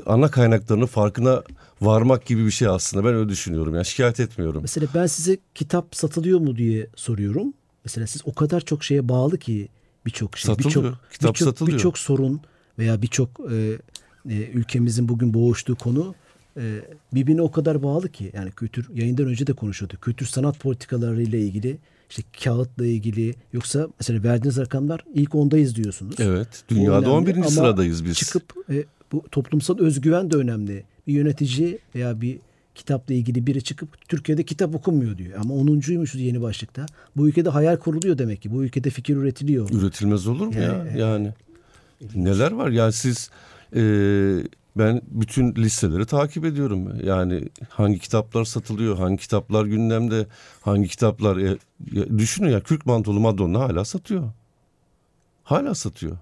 ana 0.06 0.32
kaynaklarının 0.32 0.86
farkına 0.86 1.44
varmak 1.82 2.25
gibi 2.25 2.46
bir 2.46 2.51
şey 2.51 2.68
aslında. 2.68 3.06
Ben 3.06 3.13
öyle 3.13 3.30
düşünüyorum. 3.30 3.75
Yani 3.75 3.86
şikayet 3.86 4.20
etmiyorum. 4.20 4.62
Mesela 4.62 4.88
ben 4.96 5.06
size 5.06 5.38
kitap 5.56 5.96
satılıyor 5.96 6.39
mu 6.39 6.56
diye 6.58 6.88
soruyorum. 6.96 7.53
Mesela 7.86 8.08
siz 8.08 8.22
o 8.25 8.34
kadar 8.34 8.62
çok 8.62 8.84
şeye 8.84 9.10
bağlı 9.10 9.38
ki 9.38 9.70
birçok 10.06 10.38
şey, 10.38 10.58
birçok 10.58 10.86
birçok 11.22 11.68
birçok 11.68 11.98
sorun 11.98 12.42
veya 12.80 13.01
birçok 13.01 13.30
e, 13.51 13.77
e, 14.30 14.34
ülkemizin 14.34 15.08
bugün 15.10 15.34
boğuştuğu 15.34 15.75
konu 15.75 16.15
e, 16.57 16.81
birbirine 17.13 17.41
o 17.41 17.51
kadar 17.51 17.84
bağlı 17.84 18.10
ki 18.10 18.32
yani 18.34 18.51
kültür 18.51 18.89
yayından 18.95 19.25
önce 19.25 19.47
de 19.47 19.54
konuşuyorduk. 19.54 20.01
Kültür 20.01 20.25
sanat 20.25 20.60
politikalarıyla 20.60 21.39
ilgili 21.39 21.78
işte 22.10 22.23
kağıtla 22.43 22.86
ilgili 22.86 23.36
yoksa 23.54 23.88
mesela 23.99 24.23
verdiğiniz 24.23 24.58
rakamlar 24.58 25.06
ilk 25.13 25.36
ondayız 25.36 25.75
diyorsunuz. 25.75 26.15
Evet. 26.19 26.63
Dünyada 26.69 27.12
11. 27.12 27.43
sıradayız 27.43 28.06
biz. 28.06 28.17
Çıkıp 28.17 28.54
e, 28.69 28.84
bu 29.12 29.23
toplumsal 29.32 29.80
özgüven 29.80 30.32
de 30.32 30.36
önemli. 30.38 30.84
Bir 31.08 31.13
yönetici 31.13 31.80
veya 31.95 32.21
bir 32.21 32.39
kitapla 32.75 33.13
ilgili 33.13 33.47
biri 33.47 33.63
çıkıp 33.63 34.10
Türkiye'de 34.10 34.43
kitap 34.43 34.75
okunmuyor 34.75 35.17
diyor. 35.17 35.39
Ama 35.39 35.54
10.ymuşuz 35.54 36.17
yeni 36.17 36.41
başlıkta. 36.41 36.86
Bu 37.15 37.28
ülkede 37.28 37.49
hayal 37.49 37.78
kuruluyor 37.78 38.17
demek 38.17 38.41
ki. 38.41 38.51
Bu 38.51 38.63
ülkede 38.63 38.89
fikir 38.89 39.15
üretiliyor. 39.15 39.69
Üretilmez 39.69 40.28
olur 40.28 40.47
mu 40.47 40.54
yani, 40.56 40.99
ya? 40.99 41.08
Yani. 41.08 41.34
Neler 42.15 42.51
var? 42.51 42.69
Yani 42.69 42.93
siz 42.93 43.30
e, 43.75 43.82
ben 44.77 45.01
bütün 45.07 45.55
listeleri 45.55 46.05
takip 46.05 46.45
ediyorum. 46.45 46.99
Yani 47.03 47.49
hangi 47.69 47.99
kitaplar 47.99 48.45
satılıyor, 48.45 48.97
hangi 48.97 49.17
kitaplar 49.17 49.65
gündemde, 49.65 50.27
hangi 50.62 50.88
kitaplar... 50.88 51.38
E, 51.38 51.57
ya, 51.91 52.17
düşünün 52.17 52.49
ya 52.49 52.59
Kürk 52.59 52.86
Mantolu 52.86 53.19
Madonna 53.19 53.59
hala 53.59 53.86
satıyor. 53.86 54.31
Hala 55.43 55.75
satıyor. 55.75 56.17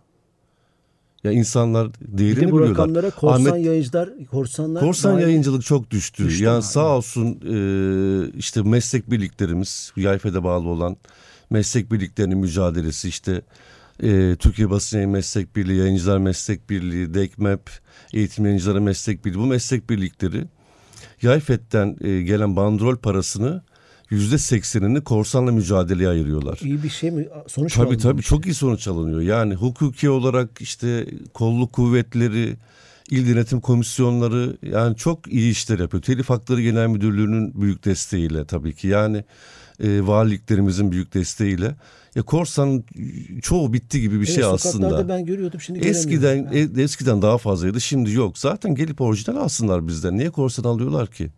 Ya 1.23 1.31
insanlar 1.31 1.89
değerini 2.01 2.37
bir 2.37 2.41
de 2.41 2.51
bu 2.51 2.55
biliyorlar. 2.55 2.71
rakamlara 2.71 3.09
korsan 3.09 3.51
Ahmet, 3.51 3.65
yayıncılar, 3.65 4.09
korsanlar... 4.31 4.83
Korsan 4.83 5.19
yayıncılık 5.19 5.65
çok 5.65 5.91
düştü. 5.91 6.25
düştü 6.25 6.43
yani 6.43 6.63
sağ 6.63 6.97
olsun 6.97 7.25
e, 7.25 8.37
işte 8.37 8.61
meslek 8.61 9.11
birliklerimiz, 9.11 9.91
Yayfe'de 9.95 10.43
bağlı 10.43 10.69
olan 10.69 10.97
meslek 11.49 11.91
birliklerinin 11.91 12.37
mücadelesi 12.37 13.09
işte 13.09 13.41
e, 14.01 14.35
Türkiye 14.35 14.69
Basın 14.69 14.97
Yayın 14.97 15.11
Meslek 15.11 15.55
Birliği, 15.55 15.77
Yayıncılar 15.77 16.17
Meslek 16.17 16.69
Birliği, 16.69 17.13
DEKMEP, 17.13 17.69
Eğitim 18.13 18.45
Yayıncıları 18.45 18.81
Meslek 18.81 19.25
Birliği 19.25 19.39
bu 19.39 19.45
meslek 19.45 19.89
birlikleri 19.89 20.45
Yayfet'ten 21.21 21.97
e, 22.01 22.21
gelen 22.21 22.55
bandrol 22.55 22.97
parasını 22.97 23.63
yüzde 24.09 24.37
seksenini 24.37 25.01
korsanla 25.01 25.51
mücadeleye 25.51 26.09
ayırıyorlar. 26.09 26.59
İyi 26.63 26.83
bir 26.83 26.89
şey 26.89 27.11
mi? 27.11 27.27
Sonuç 27.47 27.73
Tabii 27.73 27.97
tabii 27.97 28.21
çok 28.21 28.45
iyi 28.45 28.53
sonuç 28.53 28.87
alınıyor. 28.87 29.21
Yani 29.21 29.55
hukuki 29.55 30.09
olarak 30.09 30.61
işte 30.61 31.07
kolluk 31.33 31.73
kuvvetleri, 31.73 32.55
il 33.09 33.35
denetim 33.35 33.61
komisyonları 33.61 34.57
yani 34.61 34.95
çok 34.95 35.33
iyi 35.33 35.51
işler 35.51 35.79
yapıyor. 35.79 36.03
Telif 36.03 36.29
Hakları 36.29 36.61
Genel 36.61 36.87
Müdürlüğü'nün 36.87 37.61
büyük 37.61 37.85
desteğiyle 37.85 38.45
tabii 38.45 38.75
ki. 38.75 38.87
Yani 38.87 39.23
e, 39.83 40.07
valiliklerimizin 40.07 40.91
büyük 40.91 41.13
desteğiyle. 41.13 41.75
Ya 42.15 42.23
korsan 42.23 42.83
çoğu 43.41 43.73
bitti 43.73 44.01
gibi 44.01 44.15
bir 44.15 44.25
evet, 44.25 44.35
şey 44.35 44.43
aslında. 44.43 45.09
ben 45.09 45.25
görüyordum 45.25 45.61
şimdi 45.61 45.79
Eskiden 45.79 46.49
e, 46.53 46.81
eskiden 46.81 47.21
daha 47.21 47.37
fazlaydı 47.37 47.81
şimdi 47.81 48.11
yok. 48.11 48.37
Zaten 48.37 48.75
gelip 48.75 49.01
orijinal 49.01 49.37
alsınlar 49.37 49.87
bizden. 49.87 50.17
Niye 50.17 50.29
korsan 50.29 50.63
alıyorlar 50.63 51.07
ki? 51.07 51.29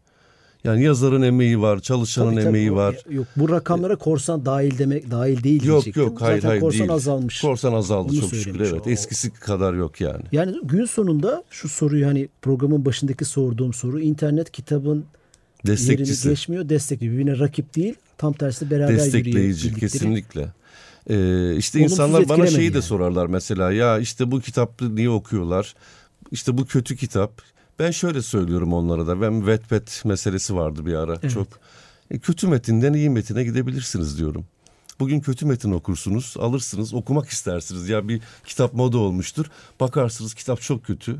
Yani 0.63 0.83
yazarın 0.83 1.21
emeği 1.21 1.61
var, 1.61 1.79
çalışanın 1.79 2.29
tabii, 2.29 2.35
tabii, 2.35 2.47
emeği 2.47 2.75
var. 2.75 2.97
Yok 3.09 3.27
bu 3.35 3.49
rakamlara 3.49 3.95
korsan 3.95 4.45
dahil 4.45 4.77
demek 4.77 5.11
dahil 5.11 5.43
değil 5.43 5.63
Yok 5.63 5.95
yok 5.95 6.21
hayır 6.21 6.35
Zaten 6.35 6.49
hayır 6.49 6.61
korsan 6.61 6.79
değil. 6.79 6.91
azalmış. 6.91 7.41
Korsan 7.41 7.73
azaldı 7.73 8.13
Onu 8.13 8.21
çok 8.21 8.35
şükür 8.35 8.59
evet. 8.59 8.87
O. 8.87 8.89
Eskisi 8.89 9.33
kadar 9.33 9.73
yok 9.73 10.01
yani. 10.01 10.23
Yani 10.31 10.55
gün 10.63 10.85
sonunda 10.85 11.43
şu 11.49 11.69
soruyu 11.69 12.07
hani 12.07 12.29
programın 12.41 12.85
başındaki 12.85 13.25
sorduğum 13.25 13.73
soru 13.73 13.99
internet 13.99 14.51
kitabın 14.51 15.05
Destekçisi. 15.67 16.27
yerini 16.27 16.35
geçmiyor, 16.35 16.69
destekliyor. 16.69 17.13
Birbirine 17.13 17.39
rakip 17.39 17.75
değil, 17.75 17.95
tam 18.17 18.33
tersi 18.33 18.71
beraber 18.71 18.95
Destekleyici 18.95 19.73
kesinlikle. 19.73 20.41
Ee, 21.09 21.55
işte 21.55 21.79
Olumsuz 21.79 21.99
insanlar 21.99 22.29
bana 22.29 22.47
şeyi 22.47 22.63
yani. 22.63 22.73
de 22.73 22.81
sorarlar 22.81 23.25
mesela 23.25 23.71
ya 23.71 23.99
işte 23.99 24.31
bu 24.31 24.41
kitabı 24.41 24.95
niye 24.95 25.09
okuyorlar? 25.09 25.75
İşte 26.31 26.57
bu 26.57 26.65
kötü 26.65 26.95
kitap. 26.95 27.41
Ben 27.79 27.91
şöyle 27.91 28.21
söylüyorum 28.21 28.73
onlara 28.73 29.07
da. 29.07 29.21
Ben 29.21 29.39
Wattpad 29.39 30.07
meselesi 30.09 30.55
vardı 30.55 30.85
bir 30.85 30.93
ara. 30.93 31.17
Evet. 31.21 31.31
Çok 31.33 31.47
e, 32.11 32.19
kötü 32.19 32.47
metinden 32.47 32.93
iyi 32.93 33.09
metine 33.09 33.43
gidebilirsiniz 33.43 34.17
diyorum. 34.17 34.45
Bugün 34.99 35.19
kötü 35.19 35.45
metin 35.45 35.71
okursunuz, 35.71 36.35
alırsınız, 36.39 36.93
okumak 36.93 37.29
istersiniz. 37.29 37.89
Ya 37.89 38.07
bir 38.07 38.21
kitap 38.45 38.73
moda 38.73 38.97
olmuştur. 38.97 39.45
Bakarsınız 39.79 40.33
kitap 40.33 40.61
çok 40.61 40.85
kötü. 40.85 41.19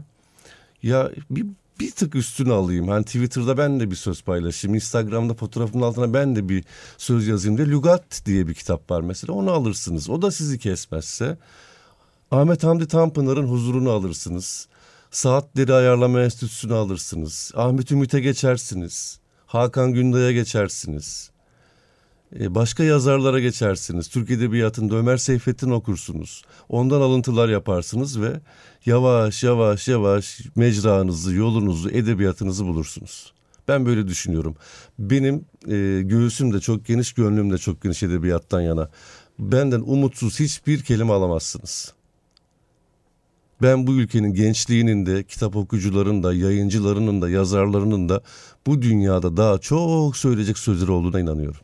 Ya 0.84 1.12
bir 1.30 1.46
bir 1.80 1.92
tık 1.92 2.16
üstüne 2.16 2.54
alayım. 2.54 2.88
Hani 2.88 3.06
Twitter'da 3.06 3.58
ben 3.58 3.80
de 3.80 3.92
bir 3.92 3.96
söz 3.96 4.22
paylaşayım. 4.22 4.76
Instagram'da 4.76 5.34
fotoğrafımın 5.34 5.86
altına 5.86 6.14
ben 6.14 6.36
de 6.36 6.50
bir 6.50 6.64
söz 6.98 7.28
yazayım 7.28 7.58
diye. 7.58 7.70
Lugat 7.70 8.22
diye 8.26 8.48
bir 8.48 8.54
kitap 8.54 8.92
var 8.92 9.02
mesela. 9.02 9.34
Onu 9.34 9.52
alırsınız. 9.52 10.10
O 10.10 10.22
da 10.22 10.32
sizi 10.32 10.60
kesmezse. 10.60 11.38
Ahmet 12.32 12.64
Hamdi 12.64 12.88
Tanpınar'ın 12.88 13.48
huzurunu 13.48 13.90
alırsınız. 13.92 14.68
Saatleri 15.12 15.74
Ayarlama 15.74 16.22
Enstitüsü'nü 16.22 16.74
alırsınız. 16.74 17.52
Ahmet 17.56 17.92
Ümit'e 17.92 18.20
geçersiniz. 18.20 19.20
Hakan 19.46 19.94
Günday'a 19.94 20.32
geçersiniz. 20.32 21.33
Ee, 22.40 22.56
başka 22.56 22.84
yazarlara 22.84 23.40
geçersiniz. 23.40 24.08
Türk 24.08 24.32
Edebiyatı'nda 24.32 24.96
Ömer 24.96 25.18
Seyfettin 25.18 25.70
okursunuz. 25.70 26.44
Ondan 26.70 27.02
alıntılar 27.02 27.50
yaparsınız 27.50 28.22
ve 28.22 28.40
yavaş 28.86 29.44
yavaş 29.44 29.88
yavaş 29.88 30.40
mecranızı, 30.56 31.34
yolunuzu, 31.34 31.90
edebiyatınızı 31.90 32.66
bulursunuz. 32.66 33.34
Ben 33.68 33.86
böyle 33.86 34.08
düşünüyorum. 34.08 34.56
Benim 35.00 35.46
e, 35.68 36.02
göğsüm 36.02 36.54
de 36.54 36.60
çok 36.60 36.86
geniş, 36.86 37.14
gönlüm 37.14 37.52
de 37.52 37.58
çok 37.58 37.82
geniş 37.82 38.04
edebiyattan 38.04 38.62
yana. 38.62 38.90
Benden 39.40 39.82
umutsuz 39.82 40.40
hiçbir 40.40 40.82
kelime 40.82 41.14
alamazsınız. 41.14 41.94
Ben 43.62 43.88
bu 43.88 43.94
ülkenin 43.94 44.34
gençliğinin 44.34 45.06
de, 45.06 45.24
kitap 45.24 45.56
okuyucuların 45.56 46.24
da, 46.24 46.34
yayıncılarının 46.34 47.22
da, 47.22 47.30
yazarlarının 47.30 48.10
da 48.10 48.22
bu 48.68 48.82
dünyada 48.82 49.38
daha 49.38 49.58
çok 49.58 50.18
söyleyecek 50.18 50.58
sözleri 50.58 50.92
olduğuna 50.92 51.20
inanıyorum. 51.20 51.62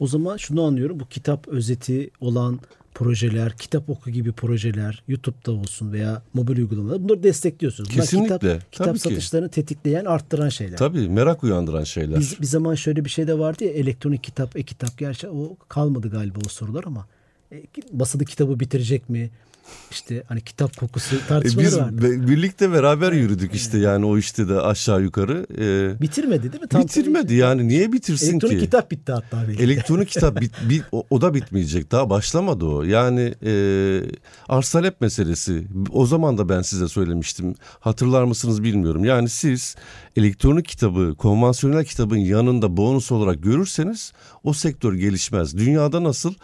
O 0.00 0.06
zaman 0.06 0.36
şunu 0.36 0.62
anlıyorum. 0.62 1.00
Bu 1.00 1.06
kitap 1.08 1.48
özeti 1.48 2.10
olan 2.20 2.60
projeler, 2.94 3.56
kitap 3.56 3.90
oku 3.90 4.10
gibi 4.10 4.32
projeler 4.32 5.02
YouTube'da 5.08 5.52
olsun 5.52 5.92
veya 5.92 6.22
mobil 6.34 6.56
uygulamalar 6.56 7.04
bunları 7.04 7.22
destekliyorsunuz. 7.22 7.90
Bunlar 7.90 8.00
Kesinlikle, 8.00 8.36
kitap, 8.38 8.72
kitap 8.72 8.86
tabii 8.86 8.98
ki. 8.98 9.02
satışlarını 9.02 9.48
tetikleyen, 9.48 10.04
arttıran 10.04 10.48
şeyler. 10.48 10.76
Tabii 10.76 11.08
merak 11.08 11.44
uyandıran 11.44 11.84
şeyler. 11.84 12.20
Biz, 12.20 12.40
bir 12.40 12.46
zaman 12.46 12.74
şöyle 12.74 13.04
bir 13.04 13.10
şey 13.10 13.26
de 13.26 13.38
vardı 13.38 13.64
ya 13.64 13.70
elektronik 13.70 14.24
kitap, 14.24 14.56
e-kitap. 14.56 14.98
Gerçi 14.98 15.28
o 15.28 15.56
kalmadı 15.68 16.10
galiba 16.10 16.38
o 16.46 16.48
sorular 16.48 16.84
ama 16.86 17.06
e, 17.52 17.62
basılı 17.92 18.24
kitabı 18.24 18.60
bitirecek 18.60 19.08
mi? 19.08 19.30
İşte 19.90 20.22
hani 20.28 20.40
kitap 20.40 20.76
kokusu 20.76 21.16
E, 21.16 21.18
tartışmaları 21.28 21.66
biz 21.66 21.78
vardı. 21.78 22.02
be- 22.02 22.28
birlikte 22.28 22.72
beraber 22.72 23.12
yürüdük 23.12 23.54
işte 23.54 23.78
yani 23.78 24.06
o 24.06 24.18
işte 24.18 24.48
de 24.48 24.60
aşağı 24.60 25.02
yukarı. 25.02 25.46
E, 25.58 26.00
Bitirmedi 26.02 26.52
değil 26.52 26.62
mi? 26.62 26.68
Tam 26.68 26.82
bitirmedi 26.82 27.34
yani 27.34 27.68
niye 27.68 27.92
bitirsin 27.92 28.30
Elektronik 28.32 28.58
ki? 28.58 28.64
kitap 28.64 28.90
bitti 28.90 29.12
hatta 29.12 29.44
belki. 29.48 29.62
Elektronik 29.62 30.08
kitap 30.14 30.40
bit, 30.40 30.52
bit- 30.68 30.84
o, 30.92 31.04
o 31.10 31.20
da 31.20 31.34
bitmeyecek. 31.34 31.92
Daha 31.92 32.10
başlamadı 32.10 32.64
o. 32.64 32.82
Yani 32.82 33.34
e, 33.46 33.52
arz 34.48 34.70
talep 34.70 35.00
meselesi. 35.00 35.66
O 35.90 36.06
zaman 36.06 36.38
da 36.38 36.48
ben 36.48 36.62
size 36.62 36.88
söylemiştim. 36.88 37.54
Hatırlar 37.80 38.24
mısınız 38.24 38.62
bilmiyorum. 38.62 39.04
Yani 39.04 39.28
siz 39.28 39.76
elektronik 40.16 40.68
kitabı 40.68 41.14
konvansiyonel 41.18 41.84
kitabın 41.84 42.16
yanında 42.18 42.76
bonus 42.76 43.12
olarak 43.12 43.42
görürseniz 43.42 44.12
o 44.44 44.52
sektör 44.52 44.94
gelişmez. 44.94 45.56
Dünyada 45.58 46.04
nasıl 46.04 46.34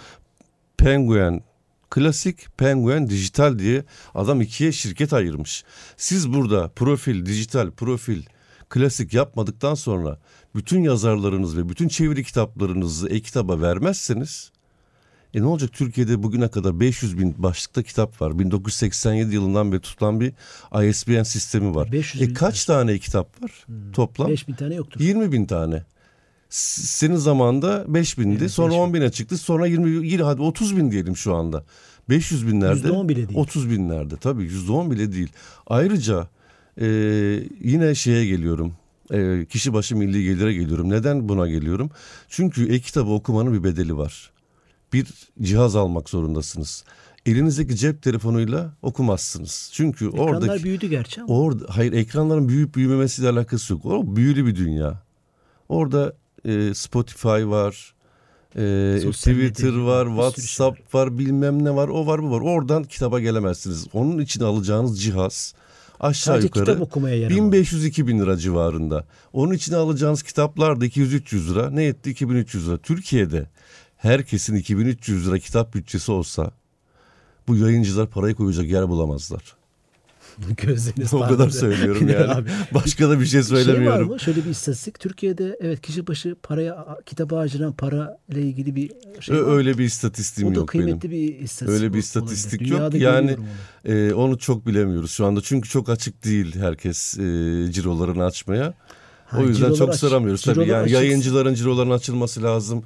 Penguin 0.78 1.42
klasik 1.90 2.58
Penguin 2.58 3.08
dijital 3.08 3.58
diye 3.58 3.84
adam 4.14 4.40
ikiye 4.40 4.72
şirket 4.72 5.12
ayırmış. 5.12 5.64
Siz 5.96 6.32
burada 6.32 6.68
profil, 6.68 7.26
dijital 7.26 7.70
profil, 7.70 8.22
klasik 8.68 9.14
yapmadıktan 9.14 9.74
sonra 9.74 10.18
bütün 10.54 10.82
yazarlarınız 10.82 11.56
ve 11.56 11.68
bütün 11.68 11.88
çeviri 11.88 12.24
kitaplarınızı 12.24 13.08
e-kitaba 13.08 13.60
vermezseniz 13.60 14.50
e 15.34 15.40
ne 15.40 15.46
olacak 15.46 15.72
Türkiye'de 15.72 16.22
bugüne 16.22 16.48
kadar 16.48 16.80
500 16.80 17.18
bin 17.18 17.42
başlıkta 17.42 17.82
kitap 17.82 18.20
var. 18.20 18.38
1987 18.38 19.34
yılından 19.34 19.72
beri 19.72 19.80
tutulan 19.80 20.20
bir 20.20 20.32
ISBN 20.88 21.22
sistemi 21.22 21.74
var. 21.74 21.92
500 21.92 22.22
E 22.22 22.34
kaç 22.34 22.64
tane 22.64 22.92
e-kitap 22.92 23.42
var 23.42 23.66
toplam? 23.92 24.28
5 24.28 24.48
bin 24.48 24.54
tane 24.54 24.74
yoktur. 24.74 25.00
20 25.00 25.32
bin 25.32 25.46
tane. 25.46 25.84
Senin 26.50 27.16
zamanda 27.16 27.84
5 27.88 28.18
bindi. 28.18 28.38
Evet, 28.40 28.50
sonra 28.50 28.70
5 28.70 28.76
bin. 28.76 28.82
10 28.82 28.94
bine 28.94 29.10
çıktı. 29.10 29.38
Sonra 29.38 29.66
20, 29.66 30.08
yine 30.08 30.22
hadi 30.22 30.42
30 30.42 30.76
bin 30.76 30.90
diyelim 30.90 31.16
şu 31.16 31.34
anda. 31.34 31.64
500 32.08 32.46
binlerde. 32.46 32.88
%10 32.88 33.08
bile 33.08 33.28
değil. 33.28 33.38
30 33.38 33.70
binlerde 33.70 34.16
tabii 34.16 34.44
%10 34.44 34.90
bile 34.90 35.12
değil. 35.12 35.32
Ayrıca 35.66 36.28
e, 36.80 36.86
yine 37.60 37.94
şeye 37.94 38.26
geliyorum. 38.26 38.72
E, 39.12 39.46
kişi 39.46 39.72
başı 39.72 39.96
milli 39.96 40.24
gelire 40.24 40.52
geliyorum. 40.52 40.90
Neden 40.90 41.28
buna 41.28 41.48
geliyorum? 41.48 41.90
Çünkü 42.28 42.74
e-kitabı 42.74 43.10
okumanın 43.10 43.54
bir 43.54 43.64
bedeli 43.64 43.96
var. 43.96 44.30
Bir 44.92 45.06
cihaz 45.42 45.76
almak 45.76 46.10
zorundasınız. 46.10 46.84
Elinizdeki 47.26 47.76
cep 47.76 48.02
telefonuyla 48.02 48.74
okumazsınız. 48.82 49.70
Çünkü 49.72 50.08
Ekranlar 50.08 50.32
oradaki 50.32 50.64
büyüdü 50.64 50.86
gerçi 50.86 51.22
ama. 51.22 51.34
Orada 51.34 51.64
hayır 51.68 51.92
ekranların 51.92 52.48
büyüyüp 52.48 52.74
büyümemesiyle 52.74 53.28
alakası 53.28 53.72
yok. 53.72 53.86
O 53.86 54.16
büyülü 54.16 54.46
bir 54.46 54.56
dünya. 54.56 55.02
Orada 55.68 56.12
e, 56.46 56.74
Spotify 56.74 57.28
var, 57.28 57.94
e, 58.56 59.00
Sosyal 59.02 59.34
Twitter 59.34 59.76
var, 59.76 60.06
var, 60.06 60.32
bir 60.36 60.42
sürü 60.42 60.46
WhatsApp 60.46 60.94
var, 60.94 61.18
bilmem 61.18 61.64
ne 61.64 61.74
var, 61.74 61.88
o 61.88 62.06
var 62.06 62.22
bu 62.22 62.30
var. 62.30 62.40
Oradan 62.40 62.84
kitaba 62.84 63.20
gelemezsiniz. 63.20 63.86
Onun 63.92 64.18
için 64.18 64.44
alacağınız 64.44 65.02
cihaz 65.02 65.54
aşağı 66.00 66.34
Sadece 66.34 66.46
yukarı 66.46 66.64
kitap 66.64 66.80
okumaya 66.80 67.16
yaramalı. 67.16 67.56
1500-2000 67.56 68.20
lira 68.20 68.36
civarında. 68.36 69.04
Onun 69.32 69.54
için 69.54 69.74
alacağınız 69.74 70.22
kitaplar 70.22 70.80
da 70.80 70.86
200-300 70.86 71.50
lira. 71.50 71.70
Ne 71.70 71.84
etti 71.84 72.10
2300 72.10 72.68
lira. 72.68 72.78
Türkiye'de 72.78 73.46
herkesin 73.96 74.54
2300 74.54 75.28
lira 75.28 75.38
kitap 75.38 75.74
bütçesi 75.74 76.12
olsa 76.12 76.50
bu 77.48 77.56
yayıncılar 77.56 78.10
parayı 78.10 78.34
koyacak 78.34 78.66
yer 78.66 78.88
bulamazlar. 78.88 79.56
Gözleriniz 80.56 81.14
O 81.14 81.20
kadar 81.20 81.50
söylüyorum 81.50 82.08
yani. 82.12 82.32
Abi, 82.32 82.48
Başka 82.74 83.08
da 83.10 83.20
bir 83.20 83.26
şey 83.26 83.42
Şey 83.42 83.56
var 83.56 83.62
söylemiyorum. 83.64 84.08
mı? 84.08 84.20
Şöyle 84.20 84.44
bir 84.44 84.50
istatistik. 84.50 85.00
Türkiye'de 85.00 85.56
evet 85.60 85.80
kişi 85.80 86.06
başı 86.06 86.36
paraya 86.42 86.86
kitaba 87.06 87.38
harcanan 87.38 87.72
para 87.72 88.18
ile 88.28 88.42
ilgili 88.42 88.76
bir 88.76 88.90
şey 89.20 89.36
var. 89.36 89.52
Öyle 89.56 89.78
bir 89.78 89.84
istatistiğim 89.84 90.50
O 90.52 90.54
da 90.54 90.58
yok 90.58 90.74
benim. 90.74 90.84
kıymetli 90.84 91.10
bir 91.10 91.18
istatistik. 91.40 91.68
Öyle 91.68 91.80
bir 91.80 91.84
olabilir. 91.86 92.02
istatistik 92.02 92.60
yok. 92.70 92.92
Dünyada 92.92 92.96
Yani 92.96 93.36
onu. 93.86 93.92
e, 93.94 94.14
onu 94.14 94.38
çok 94.38 94.66
bilemiyoruz 94.66 95.10
şu 95.10 95.26
anda. 95.26 95.40
Çünkü 95.40 95.68
çok 95.68 95.88
açık 95.88 96.24
değil 96.24 96.56
herkes 96.60 97.18
e, 97.18 97.22
cirolarını 97.72 98.24
açmaya. 98.24 98.74
Ha, 99.26 99.38
o 99.38 99.42
yüzden 99.42 99.74
çok 99.74 99.88
aç- 99.90 99.96
sıramıyoruz. 100.00 100.42
Tabii 100.42 100.60
yani 100.68 100.82
açık- 100.82 100.94
yayıncıların 100.94 101.54
cirolarının 101.54 101.94
açılması 101.94 102.42
lazım. 102.42 102.84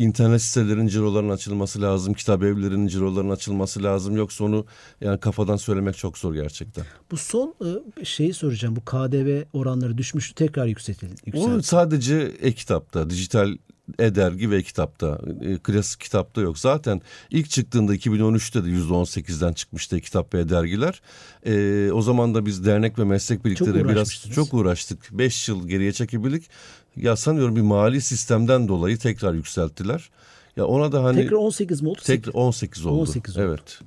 İnternet 0.00 0.42
sitelerinin 0.42 0.86
cirolarının 0.86 1.32
açılması 1.32 1.82
lazım. 1.82 2.14
Kitap 2.14 2.42
evlerinin 2.42 2.86
cirolarının 2.86 3.30
açılması 3.30 3.82
lazım. 3.82 4.16
Yoksa 4.16 4.44
onu 4.44 4.66
yani 5.00 5.20
kafadan 5.20 5.56
söylemek 5.56 5.96
çok 5.96 6.18
zor 6.18 6.34
gerçekten. 6.34 6.84
Bu 7.10 7.16
son 7.16 7.54
e, 8.00 8.04
şeyi 8.04 8.34
soracağım. 8.34 8.76
Bu 8.76 8.80
KDV 8.80 9.42
oranları 9.52 9.98
düşmüştü. 9.98 10.34
Tekrar 10.34 10.66
yükseltildi. 10.66 11.14
O 11.34 11.36
yükseldi. 11.36 11.62
sadece 11.62 12.32
e-kitapta, 12.40 13.10
dijital 13.10 13.56
e-dergi 13.98 14.50
ve 14.50 14.56
e-kitapta, 14.56 15.20
e, 15.40 15.58
klasik 15.58 16.00
kitapta 16.00 16.40
yok. 16.40 16.58
Zaten 16.58 17.00
ilk 17.30 17.50
çıktığında 17.50 17.94
2013'te 17.94 18.64
de 18.64 18.68
%18'den 18.68 19.52
çıkmıştı 19.52 19.96
e-kitap 19.96 20.34
ve 20.34 20.40
e-dergiler. 20.40 21.02
E, 21.46 21.90
o 21.92 22.02
zaman 22.02 22.34
da 22.34 22.46
biz 22.46 22.64
dernek 22.66 22.98
ve 22.98 23.04
meslek 23.04 23.44
birlikleri 23.44 23.88
biraz 23.88 24.12
çok 24.34 24.54
uğraştık. 24.54 25.08
5 25.12 25.48
yıl 25.48 25.68
geriye 25.68 25.92
çekebildik. 25.92 26.50
Ya 26.96 27.16
sanıyorum 27.16 27.56
bir 27.56 27.60
mali 27.60 28.00
sistemden 28.00 28.68
dolayı 28.68 28.98
tekrar 28.98 29.34
yükselttiler. 29.34 30.10
Ya 30.56 30.64
ona 30.66 30.92
da 30.92 31.04
hani 31.04 31.16
Tekrar 31.22 31.36
18 31.36 31.82
mi 31.82 31.88
oldu? 31.88 31.98
tekrar 32.04 32.32
18 32.34 32.86
oldu. 32.86 33.00
18 33.00 33.36
oldu. 33.36 33.44
Evet. 33.46 33.78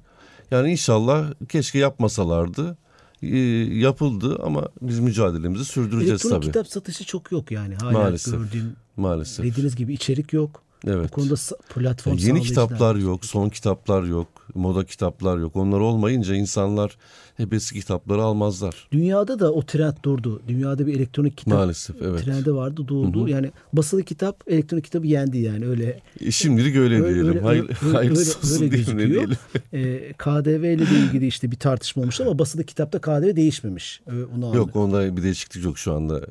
Yani 0.52 0.72
inşallah 0.72 1.34
keşke 1.50 1.80
yapmasalardı. 1.80 2.78
E, 3.22 3.38
yapıldı 3.80 4.40
ama 4.44 4.68
biz 4.82 5.00
mücadelemizi 5.00 5.66
sürdüreceğiz 5.66 6.10
Elektronik 6.12 6.36
tabii. 6.36 6.46
kitap 6.46 6.68
satışı 6.68 7.06
çok 7.06 7.32
yok 7.32 7.52
yani. 7.52 7.76
Hala 7.76 7.92
Maalesef. 7.92 8.34
gördüğüm 8.34 8.76
Maalesef. 8.98 9.46
dediğiniz 9.46 9.76
gibi 9.76 9.94
içerik 9.94 10.34
yok. 10.34 10.64
Evet. 10.88 11.10
Bu 11.10 11.16
konuda 11.16 11.36
platform 11.74 12.14
Yeni 12.14 12.22
sağlayıcılar 12.28 12.68
kitaplar 12.68 12.96
yok, 12.96 13.26
son 13.26 13.50
kitaplar 13.50 14.04
yok, 14.04 14.28
moda 14.56 14.86
kitaplar 14.86 15.38
yok. 15.38 15.56
Onlar 15.56 15.80
olmayınca 15.80 16.36
insanlar 16.36 16.98
hep 17.38 17.54
eski 17.54 17.80
kitapları 17.80 18.22
almazlar. 18.24 18.88
Dünyada 18.92 19.40
da 19.40 19.54
o 19.54 19.66
trend 19.66 19.94
durdu. 20.04 20.42
Dünyada 20.48 20.88
bir 20.88 20.94
elektronik 20.96 21.38
kitap 21.38 21.54
Maalesef 21.54 21.96
evet. 22.02 22.24
trendi 22.24 22.54
vardı 22.56 22.88
durdu. 22.88 23.28
Yani 23.28 23.52
basılı 23.74 24.04
kitap 24.04 24.44
elektronik 24.48 24.84
kitabı 24.84 25.08
yendi 25.08 25.38
yani 25.38 25.68
öyle. 25.68 26.00
E, 26.22 26.32
Şimdilik 26.32 26.76
öyle, 26.76 26.96
Öyle- 26.96 27.14
diyelim. 27.14 27.28
öyle- 27.30 27.40
Hayır, 27.42 27.64
öyle- 27.86 27.98
hayırlısı 27.98 28.38
öyle- 28.40 28.48
olsun 28.54 28.64
öyle 28.66 28.72
diyelim, 28.78 28.98
ne 28.98 29.10
diyelim. 29.10 29.38
Ee, 29.74 30.14
KDV 30.18 30.64
ile 30.74 30.90
de 30.90 31.00
ilgili 31.08 31.28
işte 31.28 31.52
bir 31.52 31.58
tartışma 31.58 32.02
olmuş 32.02 32.22
ama 32.22 32.40
basılı 32.40 32.64
kitapta 32.64 33.02
KDV 33.02 33.36
değişmemiş. 33.36 34.02
Onu 34.08 34.18
anladım. 34.36 34.54
Yok 34.56 34.76
onda 34.76 35.18
bir 35.18 35.24
değişiklik 35.24 35.66
yok 35.66 35.78
şu 35.78 35.94
anda. 35.94 36.22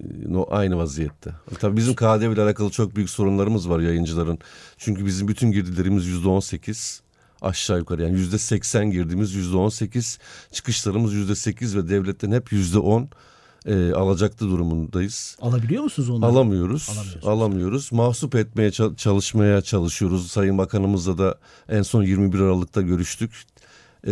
E, 0.00 0.32
No, 0.32 0.46
aynı 0.50 0.76
vaziyette. 0.76 1.30
Tabii 1.60 1.76
bizim 1.76 1.94
KDV 1.94 2.32
ile 2.32 2.42
alakalı 2.42 2.70
çok 2.70 2.96
büyük 2.96 3.10
sorunlarımız 3.10 3.70
var 3.70 3.80
yayıncıların. 3.80 4.38
Çünkü 4.78 5.06
bizim 5.06 5.28
bütün 5.28 5.52
girdilerimiz 5.52 6.06
yüzde 6.06 6.28
on 6.28 6.40
sekiz 6.40 7.00
aşağı 7.42 7.78
yukarı 7.78 8.02
yani 8.02 8.18
yüzde 8.18 8.38
seksen 8.38 8.90
girdiğimiz 8.90 9.34
yüzde 9.34 9.56
on 9.56 9.68
sekiz 9.68 10.18
çıkışlarımız 10.52 11.12
yüzde 11.14 11.34
sekiz 11.34 11.76
ve 11.76 11.88
devletten 11.88 12.32
hep 12.32 12.52
yüzde 12.52 12.78
on 12.78 13.08
e, 13.66 13.92
alacaklı 13.92 14.48
durumundayız. 14.50 15.36
Alabiliyor 15.40 15.82
musunuz 15.82 16.10
onları? 16.10 16.30
Alamıyoruz. 16.30 16.88
Alamıyoruz. 17.24 17.92
Mahsup 17.92 18.34
etmeye 18.34 18.70
çal- 18.70 18.94
çalışmaya 18.96 19.62
çalışıyoruz. 19.62 20.30
Sayın 20.30 20.58
Bakanımızla 20.58 21.18
da 21.18 21.38
en 21.68 21.82
son 21.82 22.02
21 22.02 22.40
Aralık'ta 22.40 22.82
görüştük. 22.82 23.44
Ee, 24.06 24.10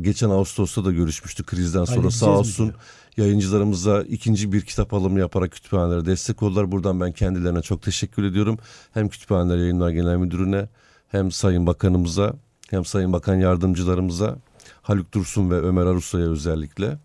geçen 0.00 0.30
Ağustos'ta 0.30 0.84
da 0.84 0.92
görüşmüştük 0.92 1.46
krizden 1.46 1.84
sonra. 1.84 2.10
Sağ 2.10 2.26
olsun 2.38 2.66
diyor? 2.66 2.78
Yayıncılarımıza 3.16 4.02
ikinci 4.02 4.52
bir 4.52 4.60
kitap 4.60 4.94
alımı 4.94 5.20
yaparak 5.20 5.52
kütüphanelere 5.52 6.06
destek 6.06 6.42
oldular. 6.42 6.72
Buradan 6.72 7.00
ben 7.00 7.12
kendilerine 7.12 7.62
çok 7.62 7.82
teşekkür 7.82 8.24
ediyorum. 8.24 8.58
Hem 8.94 9.08
Kütüphaneler 9.08 9.58
Yayınlar 9.58 9.90
Genel 9.90 10.16
Müdürü'ne 10.16 10.68
hem 11.08 11.32
Sayın 11.32 11.66
Bakanımıza 11.66 12.34
hem 12.70 12.84
Sayın 12.84 13.12
Bakan 13.12 13.34
Yardımcılarımıza 13.34 14.36
Haluk 14.82 15.14
Dursun 15.14 15.50
ve 15.50 15.60
Ömer 15.60 15.86
Arusa'ya 15.86 16.26
özellikle. 16.26 16.98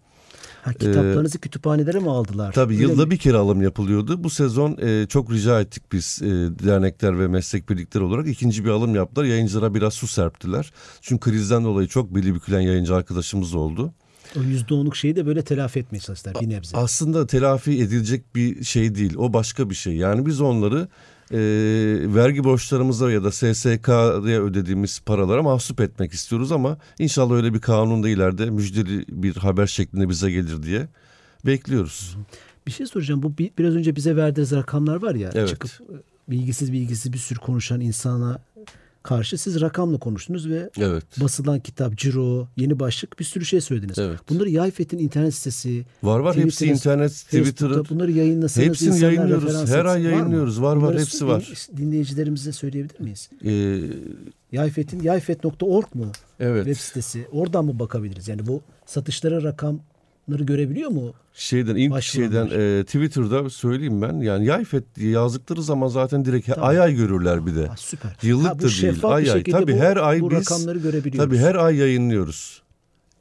Ha, 0.63 0.73
kitaplarınızı 0.73 1.39
kütüphanelere 1.39 1.99
mi 1.99 2.09
aldılar? 2.09 2.49
Ee, 2.49 2.53
Tabii 2.53 2.73
Öyle 2.73 2.83
yılda 2.83 3.05
mi? 3.05 3.11
bir 3.11 3.17
kere 3.17 3.37
alım 3.37 3.61
yapılıyordu. 3.61 4.23
Bu 4.23 4.29
sezon 4.29 4.77
e, 4.81 5.07
çok 5.07 5.31
rica 5.31 5.61
ettik 5.61 5.83
biz 5.91 6.19
e, 6.21 6.27
dernekler 6.65 7.19
ve 7.19 7.27
meslek 7.27 7.69
birlikleri 7.69 8.03
olarak 8.03 8.27
ikinci 8.27 8.65
bir 8.65 8.69
alım 8.69 8.95
yaptılar. 8.95 9.25
Yayıncılara 9.25 9.73
biraz 9.73 9.93
su 9.93 10.07
serptiler. 10.07 10.73
Çünkü 11.01 11.31
krizden 11.31 11.63
dolayı 11.63 11.87
çok 11.87 12.15
beli 12.15 12.35
bükülen 12.35 12.61
yayıncı 12.61 12.95
arkadaşımız 12.95 13.53
oldu. 13.53 13.93
O 14.37 14.39
%10'luk 14.39 14.95
şeyi 14.95 15.15
de 15.15 15.25
böyle 15.25 15.41
telafi 15.43 15.79
etmeye 15.79 15.99
çalıştılar 15.99 16.35
bir 16.41 16.49
nebze. 16.49 16.77
Aslında 16.77 17.27
telafi 17.27 17.71
edilecek 17.71 18.35
bir 18.35 18.63
şey 18.63 18.95
değil. 18.95 19.13
O 19.17 19.33
başka 19.33 19.69
bir 19.69 19.75
şey. 19.75 19.95
Yani 19.95 20.25
biz 20.25 20.41
onları 20.41 20.87
e, 21.31 21.37
vergi 22.15 22.43
borçlarımıza 22.43 23.11
ya 23.11 23.23
da 23.23 23.31
SSK'ya 23.31 24.41
ödediğimiz 24.43 24.99
paralara 24.99 25.43
mahsup 25.43 25.81
etmek 25.81 26.11
istiyoruz 26.13 26.51
ama 26.51 26.77
inşallah 26.99 27.35
öyle 27.35 27.53
bir 27.53 27.59
kanun 27.59 28.03
da 28.03 28.09
ileride 28.09 28.49
müjdeli 28.49 29.05
bir 29.09 29.35
haber 29.35 29.67
şeklinde 29.67 30.09
bize 30.09 30.31
gelir 30.31 30.63
diye 30.63 30.87
bekliyoruz. 31.45 32.17
Bir 32.67 32.71
şey 32.71 32.85
soracağım. 32.85 33.23
Bu 33.23 33.37
bi- 33.37 33.51
biraz 33.57 33.75
önce 33.75 33.95
bize 33.95 34.15
verdiğiniz 34.15 34.51
rakamlar 34.51 35.01
var 35.01 35.15
ya. 35.15 35.29
Evet. 35.33 35.49
Çıkıp 35.49 35.71
e, 35.71 36.31
bilgisiz 36.31 36.73
bilgisiz 36.73 37.13
bir 37.13 37.17
sürü 37.17 37.39
konuşan 37.39 37.81
insana 37.81 38.39
karşı 39.03 39.37
siz 39.37 39.61
rakamla 39.61 39.97
konuştunuz 39.97 40.49
ve 40.49 40.69
Evet. 40.77 41.03
basılan 41.21 41.59
kitap, 41.59 41.97
ciro, 41.97 42.47
yeni 42.57 42.79
başlık 42.79 43.19
bir 43.19 43.23
sürü 43.23 43.45
şey 43.45 43.61
söylediniz. 43.61 43.99
Evet. 43.99 44.19
Bunları 44.29 44.49
Yayfet'in 44.49 44.97
internet 44.97 45.35
sitesi, 45.35 45.85
Var 46.03 46.19
var 46.19 46.35
hepsi 46.35 46.65
internet. 46.65 47.11
Facebook'ta 47.11 47.89
bunları 47.89 48.11
yayınlasanız 48.11 48.67
Hepsini 48.67 48.99
yayınlıyoruz. 48.99 49.69
Her 49.69 49.85
ay. 49.85 50.03
Var 50.03 50.09
yayınlıyoruz. 50.09 50.61
Var, 50.61 50.75
var, 50.75 50.81
Bunları 50.81 50.99
hepsi 50.99 51.27
var. 51.27 51.53
Dinleyicilerimize 51.77 52.51
söyleyebilir 52.51 52.99
miyiz? 52.99 53.29
Ee, 53.45 53.79
Yayfet'in 54.51 55.03
yayfet.org 55.03 55.95
mu 55.95 56.05
evet. 56.39 56.65
web 56.65 56.83
sitesi? 56.83 57.27
Oradan 57.31 57.65
mı 57.65 57.79
bakabiliriz? 57.79 58.27
Yani 58.27 58.47
bu 58.47 58.61
satışlara 58.85 59.43
rakamları 60.29 60.43
görebiliyor 60.43 60.89
mu? 60.89 61.13
Şeyden 61.33 61.75
ilk 61.75 61.91
Başvuranlar. 61.91 62.49
şeyden 62.49 62.79
e, 62.79 62.83
Twitter'da 62.83 63.49
söyleyeyim 63.49 64.01
ben. 64.01 64.13
Yani 64.21 64.45
Yayfet 64.45 64.95
diye 64.95 65.11
yazdıkları 65.11 65.63
zaman 65.63 65.87
zaten 65.87 66.25
direkt 66.25 66.47
Tamam. 66.47 66.69
ay 66.69 66.79
ay 66.81 66.95
görürler 66.95 67.45
bir 67.45 67.55
de. 67.55 67.67
Ha, 67.67 67.75
süper. 67.77 68.11
Yıllık 68.21 68.49
Ha, 68.49 68.59
bu 68.59 68.63
da 68.63 68.67
değil. 68.67 68.99
Ay 69.03 69.31
ay. 69.31 69.43
Tabii 69.43 69.73
bu- 69.73 69.77
her 69.77 69.97
ay 69.97 70.21
bu 70.21 70.31
biz 70.31 70.37
rakamları 70.37 70.79
görebiliyoruz. 70.79 71.29
Tabii 71.29 71.37
her 71.37 71.55
ay 71.55 71.75
yayınlıyoruz. 71.75 72.61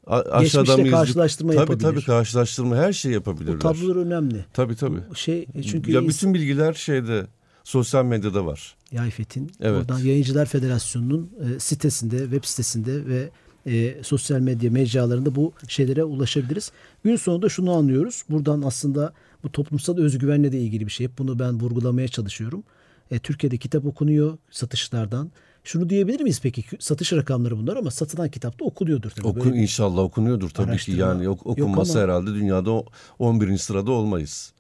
A- 0.06 0.16
aşağıdan 0.16 0.40
Geçmişle 0.42 0.72
mı 0.74 0.78
yazdık? 0.88 0.92
karşılaştırma 0.92 1.52
tabii, 1.52 1.60
yapabilir. 1.60 1.82
Tabii 1.90 2.02
karşılaştırma 2.04 2.76
her 2.76 2.92
şey 2.92 3.10
Bu 3.10 3.14
yapabilirler. 3.14 3.60
tablolar 3.60 3.96
önemli. 3.96 4.44
Tabii 4.52 4.76
tabii. 4.76 5.00
Şey 5.14 5.46
e, 5.54 5.62
çünkü 5.62 5.92
ya 5.92 6.08
bütün 6.08 6.34
bilgiler 6.34 6.72
şeyde 6.74 7.26
sosyal 7.64 8.04
medyada 8.04 8.46
var. 8.46 8.76
Yayfet'in 8.92 9.50
Evet. 9.60 9.80
oradan 9.80 9.98
Yayıncılar 9.98 10.46
Federasyonu'nun 10.46 11.30
e, 11.56 11.58
sitesinde, 11.60 12.18
web 12.18 12.44
sitesinde 12.44 13.06
ve 13.06 13.30
e, 13.66 14.02
sosyal 14.02 14.40
medya 14.40 14.70
mecralarında 14.70 15.34
bu 15.34 15.52
şeylere 15.68 16.04
ulaşabiliriz. 16.04 16.72
Gün 17.04 17.16
sonunda 17.16 17.48
şunu 17.48 17.72
anlıyoruz. 17.72 18.24
Buradan 18.30 18.62
aslında 18.62 19.12
bu 19.44 19.52
toplumsal 19.52 19.98
özgüvenle 19.98 20.52
de 20.52 20.60
ilgili 20.60 20.86
bir 20.86 20.92
şey. 20.92 21.06
Hep 21.06 21.18
bunu 21.18 21.38
ben 21.38 21.60
vurgulamaya 21.60 22.08
çalışıyorum. 22.08 22.62
E, 23.10 23.18
Türkiye'de 23.18 23.56
kitap 23.56 23.86
okunuyor 23.86 24.38
satışlardan. 24.50 25.30
Şunu 25.64 25.90
diyebilir 25.90 26.20
miyiz 26.20 26.40
peki? 26.42 26.64
Satış 26.78 27.12
rakamları 27.12 27.58
bunlar 27.58 27.76
ama 27.76 27.90
satılan 27.90 28.28
kitap 28.30 28.60
da 28.60 28.64
okuluyordur 28.64 29.10
tabii. 29.10 29.26
Okun 29.28 29.44
Böyle 29.44 29.56
inşallah 29.62 30.02
okunuyordur 30.02 30.50
tabii 30.50 30.76
ki. 30.76 30.92
Yani 30.92 31.28
ok- 31.28 31.46
yok 31.46 31.58
okunmasa 31.58 31.98
ama- 31.98 32.02
herhalde 32.04 32.34
dünyada 32.34 32.70
o- 32.70 32.84
11. 33.18 33.58
sırada 33.58 33.92
olmayız. 33.92 34.52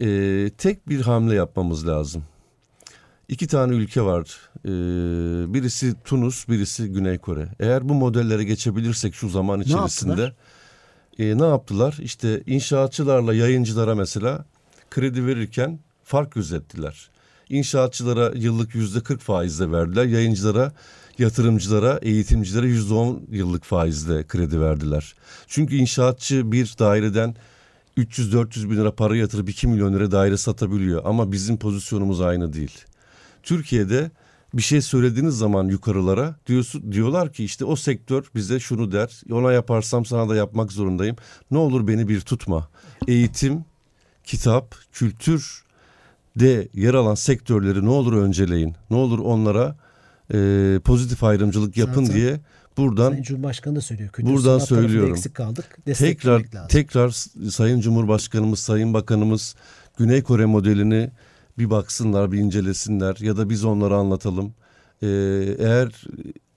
Ee, 0.00 0.50
tek 0.58 0.88
bir 0.88 1.00
hamle 1.00 1.34
yapmamız 1.34 1.86
lazım. 1.88 2.22
İki 3.28 3.46
tane 3.46 3.74
ülke 3.74 4.02
var. 4.02 4.38
Ee, 4.64 4.68
birisi 5.54 5.94
Tunus, 6.04 6.48
birisi 6.48 6.88
Güney 6.88 7.18
Kore. 7.18 7.48
Eğer 7.60 7.88
bu 7.88 7.94
modellere 7.94 8.44
geçebilirsek 8.44 9.14
şu 9.14 9.28
zaman 9.28 9.60
içerisinde 9.60 10.10
yaptılar? 10.10 10.34
e, 11.18 11.38
ne 11.38 11.46
yaptılar? 11.46 11.98
İşte 12.02 12.42
inşaatçılarla 12.46 13.34
yayıncılara 13.34 13.94
mesela 13.94 14.44
kredi 14.90 15.26
verirken 15.26 15.78
fark 16.04 16.32
gözettiler. 16.32 17.10
İnşaatçılara 17.48 18.32
yıllık 18.34 18.74
yüzde 18.74 19.00
40 19.00 19.20
faizle 19.20 19.72
verdiler. 19.72 20.04
Yayıncılara, 20.04 20.72
yatırımcılara, 21.18 21.98
eğitimcilere 22.02 22.66
yüzde 22.66 22.94
10 22.94 23.22
yıllık 23.30 23.64
faizle 23.64 24.26
kredi 24.26 24.60
verdiler. 24.60 25.14
Çünkü 25.46 25.76
inşaatçı 25.76 26.52
bir 26.52 26.74
daireden 26.78 27.34
300-400 27.96 28.70
bin 28.70 28.76
lira 28.76 28.94
para 28.94 29.16
yatırıp 29.16 29.48
2 29.48 29.66
milyon 29.66 29.94
lira 29.94 30.10
daire 30.10 30.36
satabiliyor. 30.36 31.02
Ama 31.04 31.32
bizim 31.32 31.58
pozisyonumuz 31.58 32.20
aynı 32.20 32.52
değil. 32.52 32.78
Türkiye'de 33.42 34.10
bir 34.54 34.62
şey 34.62 34.80
söylediğiniz 34.80 35.38
zaman 35.38 35.68
yukarılara 35.68 36.36
diyorsun, 36.46 36.92
diyorlar 36.92 37.32
ki 37.32 37.44
işte 37.44 37.64
o 37.64 37.76
sektör 37.76 38.24
bize 38.34 38.60
şunu 38.60 38.92
der. 38.92 39.22
Ona 39.32 39.52
yaparsam 39.52 40.04
sana 40.04 40.28
da 40.28 40.36
yapmak 40.36 40.72
zorundayım. 40.72 41.16
Ne 41.50 41.58
olur 41.58 41.88
beni 41.88 42.08
bir 42.08 42.20
tutma. 42.20 42.68
Eğitim, 43.08 43.64
kitap, 44.24 44.74
kültür 44.92 45.64
de 46.36 46.68
yer 46.74 46.94
alan 46.94 47.14
sektörleri 47.14 47.84
ne 47.84 47.88
olur 47.88 48.12
önceleyin. 48.12 48.74
Ne 48.90 48.96
olur 48.96 49.18
onlara 49.18 49.76
e, 50.34 50.80
pozitif 50.84 51.24
ayrımcılık 51.24 51.76
yapın 51.76 52.04
Zaten 52.04 52.20
diye 52.20 52.40
buradan 52.76 53.10
Sayın 53.10 53.22
Cumhurbaşkanı 53.22 53.76
da 53.76 53.80
söylüyor. 53.80 54.10
Kültür 54.12 54.32
Buradan 54.32 54.58
söylüyorum. 54.58 55.10
Eksik 55.10 55.34
kaldık. 55.34 55.78
tekrar 55.94 56.40
lazım. 56.40 56.68
tekrar 56.68 57.10
Sayın 57.50 57.80
Cumhurbaşkanımız, 57.80 58.58
Sayın 58.58 58.94
Bakanımız 58.94 59.54
Güney 59.98 60.22
Kore 60.22 60.44
modelini 60.44 61.10
bir 61.58 61.70
baksınlar, 61.70 62.32
bir 62.32 62.38
incelesinler 62.38 63.16
ya 63.20 63.36
da 63.36 63.50
biz 63.50 63.64
onlara 63.64 63.96
anlatalım. 63.96 64.54
Ee, 65.02 65.06
eğer 65.58 66.04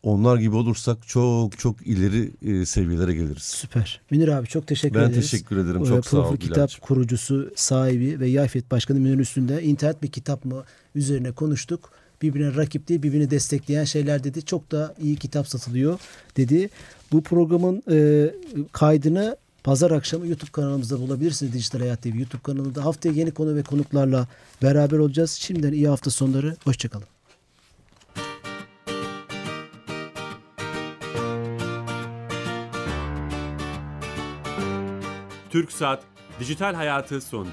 onlar 0.03 0.37
gibi 0.37 0.55
olursak 0.55 1.07
çok 1.07 1.59
çok 1.59 1.87
ileri 1.87 2.31
e, 2.41 2.65
seviyelere 2.65 3.13
geliriz. 3.13 3.43
Süper. 3.43 4.01
Münir 4.11 4.27
abi 4.27 4.47
çok 4.47 4.67
teşekkür 4.67 4.99
Ben 4.99 5.09
ederiz. 5.09 5.31
teşekkür 5.31 5.57
ederim. 5.57 5.81
Ee, 5.83 5.85
Çok 5.85 6.05
sağ 6.05 6.17
ol 6.17 6.37
Kitap 6.37 6.55
Bilal'cim. 6.57 6.79
kurucusu, 6.81 7.51
sahibi 7.55 8.19
ve 8.19 8.27
Yayfet 8.27 8.71
Başkanı 8.71 8.99
Münir 8.99 9.19
Üstünde 9.19 9.63
internet 9.63 10.03
bir 10.03 10.07
kitap 10.07 10.45
mı 10.45 10.63
üzerine 10.95 11.31
konuştuk. 11.31 11.91
Birbirine 12.21 12.55
rakip 12.55 12.87
değil, 12.89 13.03
birbirini 13.03 13.31
destekleyen 13.31 13.83
şeyler 13.83 14.23
dedi. 14.23 14.45
Çok 14.45 14.71
da 14.71 14.95
iyi 15.01 15.15
kitap 15.15 15.47
satılıyor 15.47 15.99
dedi. 16.37 16.69
Bu 17.11 17.23
programın 17.23 17.83
e, 17.91 18.29
kaydını 18.71 19.37
pazar 19.63 19.91
akşamı 19.91 20.27
YouTube 20.27 20.51
kanalımızda 20.51 20.99
bulabilirsiniz. 20.99 21.53
Dijital 21.53 21.79
Hayat 21.79 22.01
TV 22.01 22.15
YouTube 22.15 22.41
kanalında. 22.41 22.85
Haftaya 22.85 23.15
yeni 23.15 23.31
konu 23.31 23.55
ve 23.55 23.63
konuklarla 23.63 24.27
beraber 24.61 24.97
olacağız. 24.97 25.31
Şimdiden 25.31 25.73
iyi 25.73 25.87
hafta 25.87 26.11
sonları. 26.11 26.55
Hoşçakalın. 26.63 27.07
TürkSat 35.49 36.03
Dijital 36.39 36.73
Hayatı 36.73 37.21
sondu. 37.21 37.51